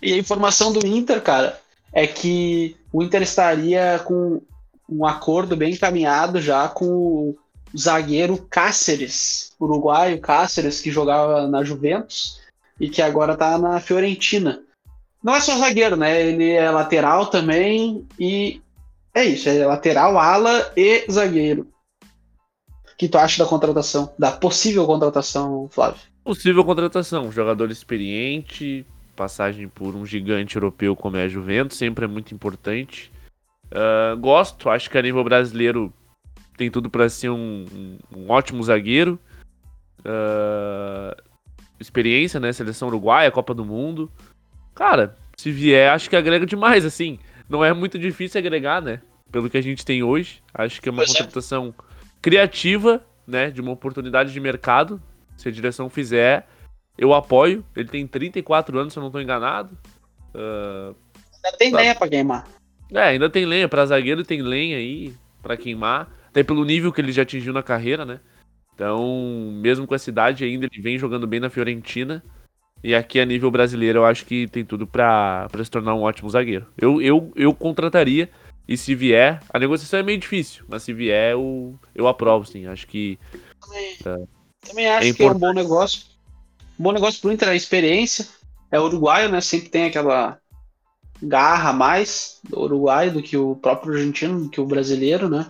[0.01, 4.41] E a informação do Inter, cara, é que o Inter estaria com
[4.93, 7.37] um acordo bem encaminhado já com o
[7.77, 12.39] zagueiro Cáceres, uruguaio Cáceres, que jogava na Juventus
[12.79, 14.61] e que agora tá na Fiorentina.
[15.23, 16.21] Não é só zagueiro, né?
[16.21, 18.61] Ele é lateral também e
[19.13, 21.67] é isso, é lateral, ala e zagueiro.
[22.01, 26.01] O que tu acha da contratação, da possível contratação, Flávio?
[26.23, 28.85] Possível contratação, jogador experiente,
[29.15, 33.11] passagem por um gigante europeu como é a Juventus, sempre é muito importante.
[33.73, 35.91] Ah, gosto, acho que a nível brasileiro
[36.55, 39.19] tem tudo para ser um, um- um ótimo zagueiro.
[40.05, 41.15] Ah,
[41.79, 42.51] experiência, né?
[42.53, 44.11] Seleção uruguaia, Copa do Mundo.
[44.75, 47.19] Cara, se vier, acho que agrega demais, assim.
[47.49, 49.01] Não é muito difícil agregar, né?
[49.31, 50.41] Pelo que a gente tem hoje.
[50.53, 51.17] Acho que é uma Pois é.
[51.17, 51.73] contratação
[52.21, 53.49] criativa, né?
[53.51, 55.01] De uma oportunidade de mercado.
[55.35, 56.47] Se a direção fizer,
[56.97, 57.65] eu apoio.
[57.75, 59.77] Ele tem 34 anos, se eu não tô enganado.
[60.35, 60.93] Ah,
[61.45, 61.77] Ainda tem Tá.
[61.77, 62.47] lenha pra queimar.
[62.93, 63.67] É, ainda tem lenha.
[63.67, 66.09] Pra zagueiro tem lenha aí pra queimar.
[66.27, 68.19] Até pelo nível que ele já atingiu na carreira, né?
[68.73, 72.23] Então, mesmo com essa idade ainda, ele vem jogando bem na Fiorentina.
[72.83, 76.01] E aqui a nível brasileiro eu acho que tem tudo pra, pra se tornar um
[76.01, 76.67] ótimo zagueiro.
[76.77, 78.29] Eu, eu, eu contrataria.
[78.67, 82.65] E se vier, a negociação é meio difícil, mas se vier, eu, eu aprovo, sim.
[82.65, 83.19] Acho que
[83.61, 84.17] Também, Tá.
[84.61, 86.03] também acho É que é um bom negócio.
[86.79, 88.25] Um bom negócio pro Inter é a experiência.
[88.71, 89.41] É uruguaio, né?
[89.41, 90.39] Sempre tem aquela
[91.23, 95.49] garra mais do uruguaio do que o próprio argentino, do que o brasileiro, né?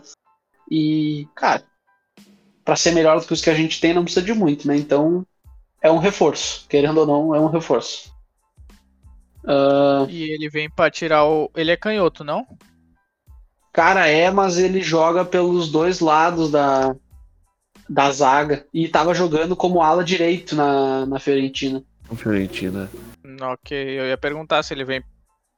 [0.70, 1.64] E, cara,
[2.64, 4.76] pra ser melhor do que os que a gente tem, não precisa de muito, né?
[4.78, 5.26] Então,
[5.82, 6.66] é um reforço.
[6.70, 8.14] Querendo ou não, é um reforço.
[9.46, 11.52] Ah, E ele vem pra tirar o.
[11.56, 12.48] Ele é canhoto, não?
[13.74, 16.96] Cara, é, mas ele joga pelos dois lados da,
[17.90, 18.66] da zaga.
[18.74, 21.84] E tava jogando como ala direito na, na Fiorentina.
[22.16, 22.90] Fiorentina.
[23.42, 25.04] Ok, eu ia perguntar se ele vem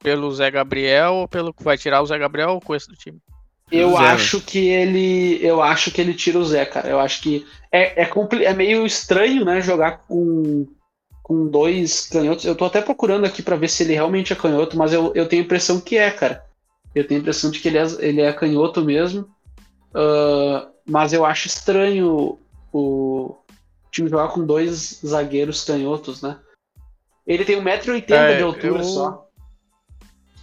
[0.06, 2.96] pelo Zé Gabriel ou pelo que vai tirar o Zé Gabriel ou o Cuesta do
[2.96, 3.18] time.
[3.72, 5.44] Eu Zé, acho que ele.
[5.44, 6.88] Eu acho que ele tira o Zé, cara.
[6.88, 9.60] Eu acho que é, é, compli- é meio estranho, né?
[9.60, 10.64] Jogar com,
[11.24, 12.44] com dois canhotos.
[12.44, 15.26] Eu tô até procurando aqui pra ver se ele realmente é canhoto, mas eu, eu
[15.28, 16.44] tenho a impressão que é, cara.
[16.94, 19.28] Eu tenho a impressão de que ele é, ele é canhoto mesmo.
[19.92, 22.38] Ah, mas eu acho estranho
[22.72, 23.34] o
[23.90, 26.38] time jogar com dois zagueiros canhotos, né?
[27.26, 29.25] Ele tem 1,80m É, de altura eu- só.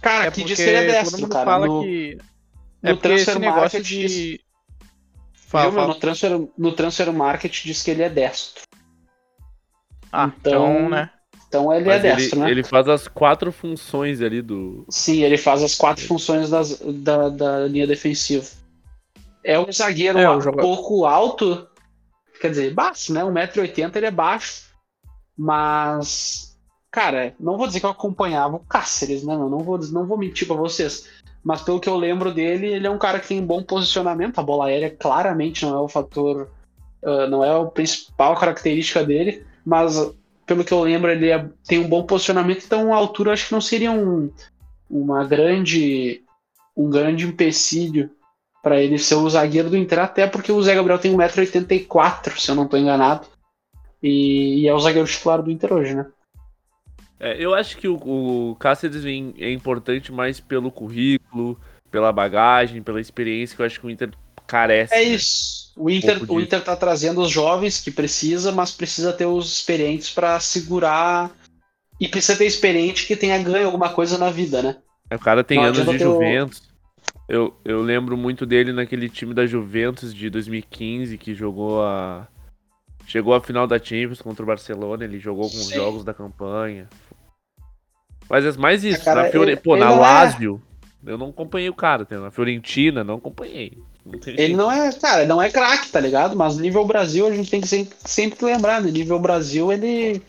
[0.04, 1.44] Cara, É aqui porque diz que ele é todo destro, mundo cara.
[1.44, 2.18] fala No- que.
[2.82, 4.06] no É esse Transfer negócio Market de.
[4.06, 4.38] diz-
[5.48, 5.88] Fala, Viu, fala.
[5.88, 8.62] No, transfer, no Transfer Market diz que ele é destro.
[10.12, 11.10] Ah, então- então, né?
[11.48, 12.50] Então ele Mas é ele, destro, né?
[12.50, 14.84] ele faz as quatro funções ali do.
[14.90, 18.44] Sim, ele faz as quatro funções das- da, da linha defensiva.
[19.44, 21.68] É um zagueiro É, um pouco alto,
[22.40, 23.22] quer dizer, baixo, né?
[23.24, 24.64] 1,80m ele é baixo,
[25.38, 26.43] mas,
[26.94, 29.36] cara, não vou dizer que eu acompanhava o Cáceres, né?
[29.36, 31.08] Não, não, vou, não vou mentir pra vocês,
[31.42, 34.44] mas pelo que eu lembro dele, ele é um cara que tem bom posicionamento, a
[34.44, 36.48] bola aérea claramente não é o fator,
[37.04, 40.08] ah, não é a principal característica dele, mas
[40.46, 43.52] pelo que eu lembro, ele é- tem um bom posicionamento, então a altura acho que
[43.52, 44.30] não seria um,
[44.88, 46.22] uma grande,
[46.76, 48.08] um grande empecilho
[48.62, 52.50] para ele ser o zagueiro do Inter, até porque o Zé Gabriel tem 1,84m, se
[52.50, 53.26] eu não estou enganado,
[54.00, 56.06] e, e é o zagueiro titular do Inter hoje, né?
[57.18, 61.58] É, eu acho que o, o Cáceres é importante mais pelo currículo,
[61.90, 64.10] pela bagagem, pela experiência que eu acho que o Inter
[64.46, 64.94] carece.
[64.94, 65.02] É né?
[65.04, 65.72] isso.
[65.76, 66.40] O Inter, pouco o.
[66.40, 71.32] Inter tá trazendo os jovens que precisa, mas precisa ter os experientes para segurar
[72.00, 74.76] e precisa ter experiente que tenha ganho alguma coisa na vida, né?
[75.12, 76.62] O cara tem Não anos de ter o- Juventus.
[77.28, 82.28] Eu, eu lembro muito dele naquele time da Juventus de 2015 que jogou a.
[83.06, 85.74] Chegou à final da Champions contra o Barcelona, ele jogou com os Sim.
[85.74, 86.88] jogos da campanha.
[88.28, 89.52] Mas é mais isso, cara, na Fiore...
[89.52, 90.62] ele- Pô, ele na é- Lazio,
[91.06, 93.76] Eu não acompanhei o cara, na Fiorentina, não acompanhei.
[94.06, 96.34] Não ele não é, cara, não é craque, tá ligado?
[96.34, 98.90] Mas nível Brasil a gente tem que sempre, sempre lembrar, né?
[98.90, 100.22] Nível Brasil ele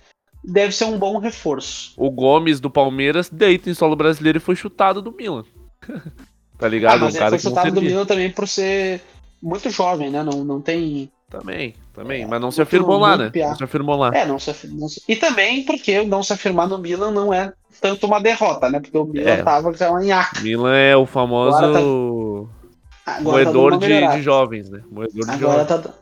[0.44, 1.94] deve ser um bom reforço.
[1.98, 5.46] O Gomes do Palmeiras deita em solo brasileiro e foi chutado do Milan.
[6.60, 6.96] tá ligado?
[6.96, 9.02] Ah, mas um ele foi chutado do Milan também por ser
[9.42, 10.24] muito jovem, né?
[10.24, 11.10] Não, não tem.
[11.30, 13.32] Também, também, é, mas não se afirmou lá, né?
[13.34, 14.12] Não se afirmou lá.
[14.14, 14.88] É, não se, afirmou.
[15.08, 18.80] E também porque não se afirmar no Milan não é tanto uma derrota, né?
[18.80, 19.44] Porque o Milan é.
[19.44, 20.42] tava em arca.
[20.42, 23.14] Milan é o famoso tá...
[23.14, 24.84] agora moedor tá de, de, jovens, né?
[24.92, 25.84] Moedor de agora jovens.
[25.84, 25.94] Tá,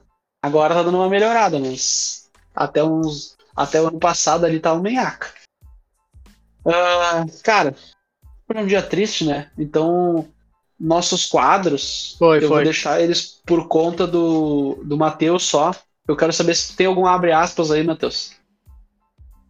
[0.42, 5.00] agora tá dando uma melhorada, mas até uns até o ano passado ali tava uma
[5.00, 5.30] arca.
[6.66, 7.76] Uh, cara,
[8.48, 9.50] foi um dia triste, né?
[9.58, 10.28] Então
[10.84, 12.50] nossos quadros, foi, eu foi.
[12.50, 15.74] vou deixar eles por conta do, do Matheus só.
[16.06, 18.34] Eu quero saber se tem algum abre aspas aí, Matheus.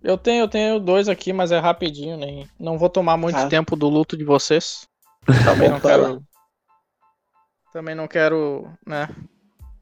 [0.03, 2.47] Eu tenho, eu tenho dois aqui, mas é rapidinho, nem.
[2.59, 3.47] Não vou tomar muito ah.
[3.47, 4.85] tempo do luto de vocês.
[5.43, 6.23] Também não quero.
[7.71, 9.09] Também não quero, né,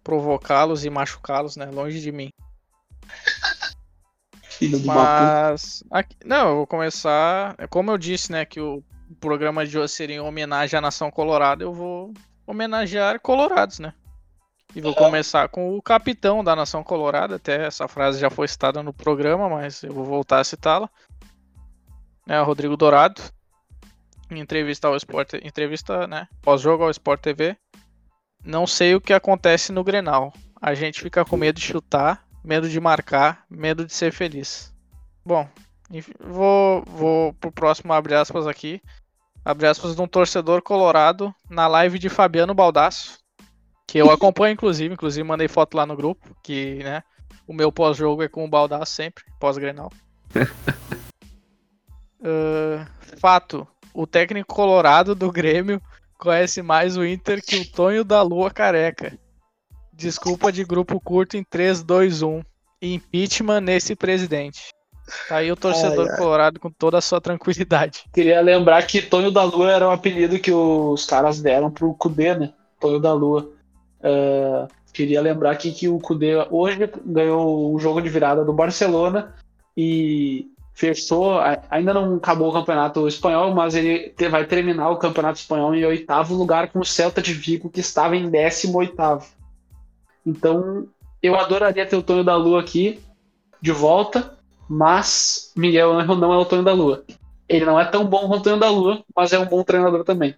[0.02, 2.32] provocá-los e machucá-los, né, longe de mim.
[4.44, 8.82] Filho do mas aqui, não, eu vou começar, é como eu disse, né, que o
[9.16, 12.14] programa de hoje seria em homenagem à nação colorada, eu vou
[12.46, 13.94] homenagear colorados, né?
[14.74, 18.82] E vou começar com o capitão da Nação Colorada, até essa frase já foi citada
[18.82, 20.90] no programa, mas eu vou voltar a citá-la.
[22.26, 23.22] É o Rodrigo Dourado,
[24.30, 27.58] em entrevista ao Sport, entrevista, né, pós-jogo ao Sport TV.
[28.46, 30.34] Não sei o que acontece no Grenal.
[30.62, 34.74] A gente fica com medo de chutar, medo de marcar, medo de ser feliz.
[35.26, 35.50] Bom,
[36.20, 38.82] vou, vou pro próximo abre aspas aqui.
[39.44, 43.22] Abre aspas de um torcedor colorado na live de Fabiano Baldasso
[43.92, 47.04] que eu acompanho, inclusive, inclusive mandei foto lá no grupo, que, né,
[47.46, 49.92] o meu pós-jogo é com o Baldaço sempre, pós-Grenal.
[52.22, 52.88] uh,
[53.20, 55.82] fato, o técnico colorado do Grêmio
[56.18, 59.20] conhece mais o Inter que o Tonho da Lua Careca.
[59.92, 62.42] Desculpa de grupo curto em 3, 2, 1.
[62.82, 64.72] Impeachment nesse presidente.
[65.28, 66.18] Tá aí o torcedor ai, ai.
[66.18, 68.04] colorado com toda a sua tranquilidade.
[68.14, 72.36] Queria lembrar que Tonho da Lua era o apelido que os caras deram pro Cudê,
[72.36, 72.54] né?
[72.80, 73.50] Tonho da Lua.
[74.00, 79.36] Uh, queria lembrar aqui que o Cudê hoje ganhou o jogo de virada do Barcelona
[79.78, 81.40] e fechou.
[81.70, 86.34] Ainda não acabou o campeonato espanhol, mas ele vai terminar o campeonato espanhol em oitavo
[86.36, 89.28] lugar com o Celta de Vigo, que estava em décimo oitavo.
[90.26, 90.88] Então
[91.22, 93.00] eu adoraria ter o Tonho da Lua aqui
[93.62, 94.38] de volta,
[94.72, 97.04] mas Miguel Angel não é o Tonho da Lua.
[97.50, 100.06] Ele não é tão bom quanto o Tonho da Lua, mas é um bom treinador
[100.06, 100.32] também.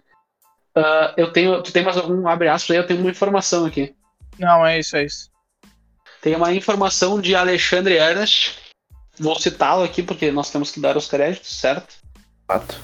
[0.76, 1.62] Uh, eu tenho.
[1.62, 2.82] Tu tem mais algum abre aspas aí?
[2.82, 3.94] Eu tenho uma informação aqui.
[4.36, 5.30] Não, é isso, é isso.
[6.20, 8.58] Tem uma informação de Alexandre Ernest.
[9.20, 11.94] Vou citá-lo aqui porque nós temos que dar os créditos, certo?
[12.44, 12.74] Fato.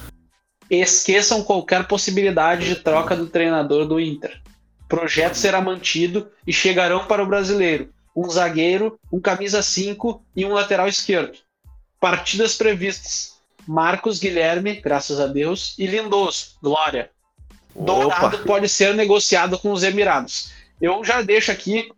[0.71, 4.41] Esqueçam qualquer possibilidade de troca do treinador do Inter.
[4.89, 10.53] Projeto será mantido e chegarão para o brasileiro um zagueiro, um camisa 5 e um
[10.53, 11.39] lateral esquerdo.
[11.99, 13.35] Partidas previstas:
[13.67, 17.11] Marcos Guilherme, graças a Deus, e Lindoso, Glória.
[17.75, 18.47] Dourado Opa.
[18.47, 20.51] pode ser negociado com os Emirados.
[20.81, 21.91] Eu já deixo aqui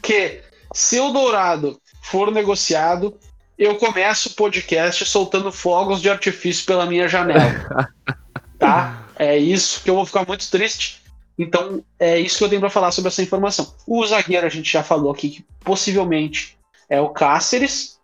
[0.00, 3.18] que se o Dourado for negociado,
[3.58, 7.92] eu começo o podcast soltando fogos de artifício pela minha janela.
[8.58, 9.08] tá?
[9.16, 11.03] É isso que eu vou ficar muito triste.
[11.38, 13.74] Então, é isso que eu tenho para falar sobre essa informação.
[13.86, 16.56] O zagueiro a gente já falou aqui que possivelmente
[16.88, 17.98] é o Cáceres,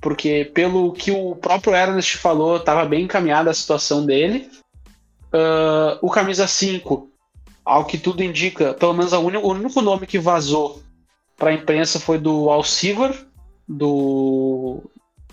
[0.00, 4.50] porque pelo que o próprio Ernest falou, estava bem encaminhada a situação dele.
[5.32, 7.08] Uh, o camisa 5,
[7.64, 10.82] ao que tudo indica, pelo menos o único, o único nome que vazou
[11.36, 13.14] para a imprensa foi do Alcivar,
[13.66, 14.82] do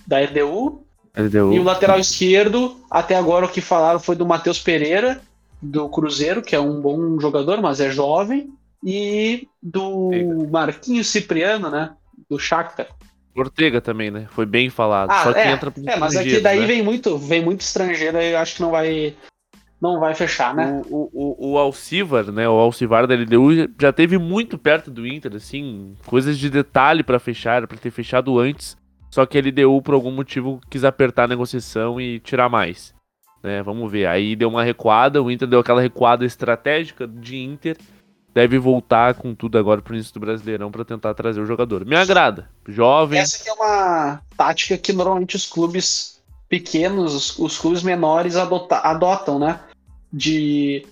[0.08, 0.84] da RDU.
[1.16, 1.54] RDU.
[1.54, 5.22] E o lateral esquerdo, até agora o que falaram foi do Matheus Pereira,
[5.64, 8.52] do Cruzeiro, que é um bom jogador, mas é jovem,
[8.84, 10.12] e do
[10.52, 11.92] Marquinhos Cipriano, né?
[12.30, 12.88] Do Shakhtar.
[13.36, 14.28] Ortega também, né?
[14.32, 15.10] Foi bem falado.
[15.10, 16.66] Ah, Só que é, entra É, mas aqui daí né?
[16.68, 19.16] vem muito, vem muito estrangeiro, eu acho que não vai
[19.82, 20.82] não vai fechar, né?
[20.90, 22.48] O, o, o Alcivar, né?
[22.48, 27.20] O Alcivar da LDU já teve muito perto do Inter, assim, coisas de detalhe para
[27.20, 28.78] fechar, para ter fechado antes.
[29.10, 32.93] Só que a LDU, por algum motivo, quis apertar a negociação e tirar mais.
[33.44, 34.08] Né, vamos ver.
[34.08, 37.78] Aí deu uma recuada, o Inter deu aquela recuada estratégica de Inter.
[38.34, 41.86] Deve voltar com tudo agora pro início do Brasileirão para tentar trazer o jogador.
[41.86, 42.50] Me agrada.
[42.68, 43.20] Jovem.
[43.20, 49.38] Essa é uma tática que normalmente os clubes pequenos, os, os clubes menores adota, adotam,
[49.38, 49.60] né?
[50.14, 50.86] de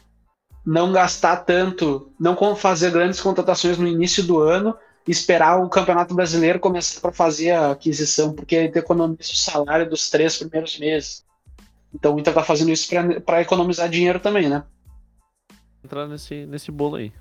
[0.66, 4.76] não gastar tanto, não fazer grandes contratações no início do ano,
[5.08, 10.10] esperar o Campeonato Brasileiro começar para fazer a aquisição, porque ele economiza o salário dos
[10.10, 11.24] três primeiros meses.
[11.94, 14.64] Então o Inter tá fazendo isso pra, pra economizar dinheiro também, né?
[15.84, 17.12] Entrar nesse, nesse bolo aí.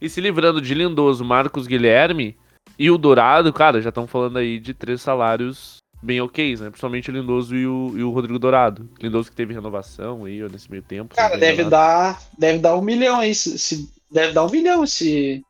[0.00, 2.36] E se livrando de Lindoso, Marcos Guilherme
[2.78, 6.68] e o Dourado, cara, já estão falando aí de três salários bem ok, né?
[6.68, 8.88] Principalmente o Lindoso e o, e o Rodrigo Dourado.
[9.00, 11.14] Lindoso que teve renovação aí ó, nesse meio tempo.
[11.14, 13.34] se Cara, deve dar, deve dar um milhão aí.
[13.34, 15.42] Se, se- deve dar um milhão esse.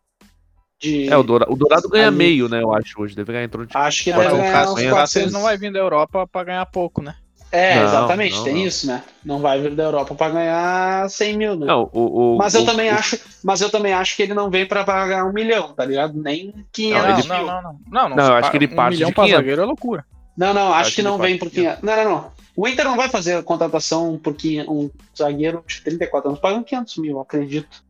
[0.79, 2.63] De, É, o Dourado, o Dourado ganha meio, né?
[2.63, 3.17] Eu acho hoje.
[3.17, 3.77] Deve ganhar em torno de.
[3.77, 4.89] Acho que deve ganhar caso, uns hein?
[4.89, 5.33] O Cáceres 400.
[5.33, 7.17] não vai vir da Europa pra ganhar pouco, né?
[7.57, 8.61] É, Não, exatamente, não, tem não.
[8.63, 9.03] isso, né?
[9.25, 11.67] Não vai vir da Europa pra ganhar 100 mil, né?
[11.67, 12.35] Não, o.
[12.35, 14.67] o Mas eu o- também o- acho, mas eu também acho que ele não vem
[14.67, 16.21] pra pagar um milhão, tá ligado?
[16.21, 17.47] Nem 500 Não, ele- não, mil.
[17.47, 18.17] não, não, não.
[18.17, 19.39] Não, eu acho que ele um parte milhão de pra 500.
[19.41, 20.05] zagueiro é loucura.
[20.37, 21.83] Não, não, acho, Acho que que não vem por de 500.
[21.83, 22.33] Não, não, não.
[22.55, 26.65] O Inter não vai fazer a contratação por 500, um zagueiro de 34 anos pagando
[26.65, 27.83] 500 mil, acredito.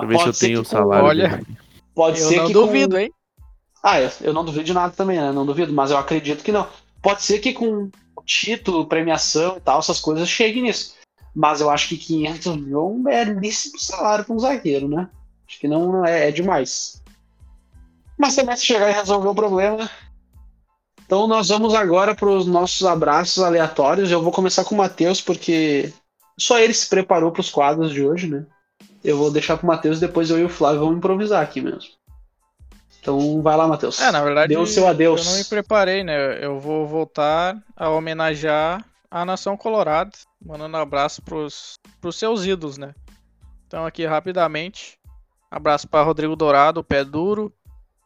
[0.00, 1.06] Eu ver se eu pode ser tenho o com- salário.
[1.06, 1.42] Olha.
[1.94, 3.00] Pode Eu ser não que duvido, com...
[3.00, 3.10] hein?
[3.82, 5.32] Ah, eu, eu não duvido de nada também, né?
[5.32, 6.66] Não duvido, mas eu acredito que não.
[7.00, 7.88] Pode ser que com
[8.24, 10.94] título, premiação e tal, essas coisas cheguem nisso.
[11.34, 15.08] Mas eu acho que 500 mil é um belíssimo salário para um zagueiro, né?
[15.46, 17.02] Acho que não é, é demais.
[18.18, 19.90] Mas também se chegar e resolver o problema.
[21.04, 24.10] Então nós vamos agora para os nossos abraços aleatórios.
[24.10, 25.92] Eu vou começar com o Matheus, porque
[26.38, 28.44] só ele se preparou para os quadros de hoje, né?
[29.04, 31.90] Eu vou deixar pro Matheus, depois eu e o Flávio vamos improvisar aqui mesmo.
[33.06, 34.00] Então vai lá, Matheus.
[34.00, 35.24] É, na verdade, Dê o seu adeus.
[35.24, 36.44] eu não me preparei, né?
[36.44, 40.10] Eu vou voltar a homenagear a nação colorada,
[40.44, 42.92] mandando abraço pros, pros seus ídolos, né?
[43.64, 44.98] Então aqui rapidamente,
[45.48, 47.54] abraço para Rodrigo Dourado, o pé duro.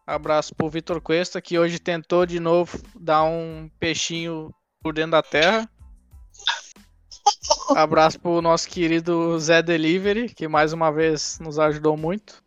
[0.07, 5.23] Abraço pro Vitor Cuesta, que hoje tentou de novo dar um peixinho por dentro da
[5.23, 5.67] terra.
[7.75, 12.43] Abraço pro nosso querido Zé Delivery, que mais uma vez nos ajudou muito.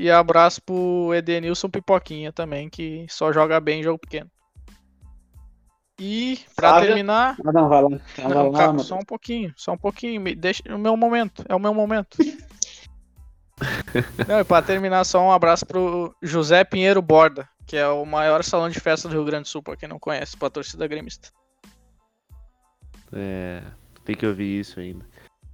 [0.00, 4.30] E abraço pro Edenilson Pipoquinha também, que só joga bem em jogo pequeno.
[5.98, 7.88] E pra terminar, Ah, não, vai lá.
[8.12, 10.96] Então, não, vai lá, calma, só um pouquinho, só um pouquinho, me deixa o meu
[10.96, 12.16] momento, é o meu momento.
[14.28, 18.44] não, e pra terminar, só um abraço pro José Pinheiro Borda, que é o maior
[18.44, 21.30] salão de festa do Rio Grande do Sul, pra quem não conhece, pra torcida gremista.
[23.12, 23.64] É,
[24.04, 25.04] tem que ouvir isso ainda.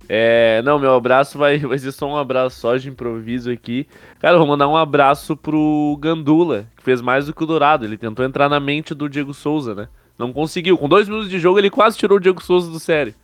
[0.08, 3.86] É, não, meu abraço vai, vai ser só um abraço só de improviso aqui.
[4.20, 7.84] Cara, eu vou mandar um abraço pro Gandula, que fez mais do que o Dourado.
[7.84, 9.88] Ele tentou entrar na mente do Diego Souza, né?
[10.18, 10.78] Não conseguiu.
[10.78, 13.14] Com dois minutos de jogo, ele quase tirou o Diego Souza do sério.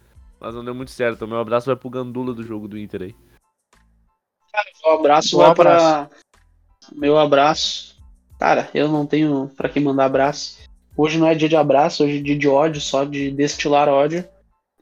[0.41, 1.17] Mas não deu muito certo.
[1.17, 3.15] Então, meu abraço vai pro Gandula do jogo do Inter aí.
[4.85, 6.11] O abraço Bom vai pra.
[6.93, 8.01] Meu abraço.
[8.39, 10.59] Cara, eu não tenho pra quem mandar abraço.
[10.97, 14.25] Hoje não é dia de abraço, hoje é dia de ódio, só de destilar ódio.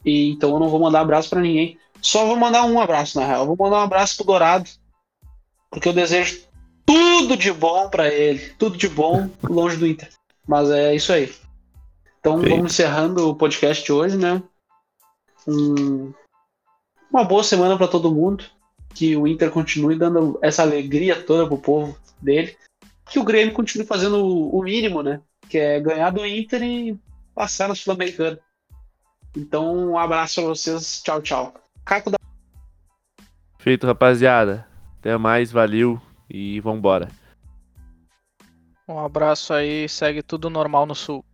[0.05, 1.76] E então eu não vou mandar abraço pra ninguém.
[2.01, 3.46] Só vou mandar um abraço, na real.
[3.46, 4.68] Vou mandar um abraço pro Dourado.
[5.70, 6.42] Porque eu desejo
[6.86, 8.55] tudo de bom pra ele.
[8.59, 10.09] Tudo de bom longe do Inter.
[10.46, 11.32] Mas é isso aí.
[12.20, 14.42] Então vamos encerrando o podcast de hoje, né?
[15.46, 16.12] Um-
[17.11, 18.44] Uma boa semana pra todo mundo
[18.94, 22.57] que o Inter continue dando essa alegria toda pro povo dele,
[23.09, 25.20] que o Grêmio continue fazendo o o mínimo, né?
[25.49, 26.99] Que é ganhar do Inter e
[27.34, 28.38] passar na Sul-Americana.
[29.36, 31.01] Então, um abraço pra vocês.
[31.03, 31.55] Tchau, tchau.
[31.89, 32.18] Caco da
[33.59, 34.68] Feito, rapaziada.
[34.99, 37.09] Até mais, valeu e vambora.
[38.86, 41.24] Um abraço aí, segue tudo normal no Sul.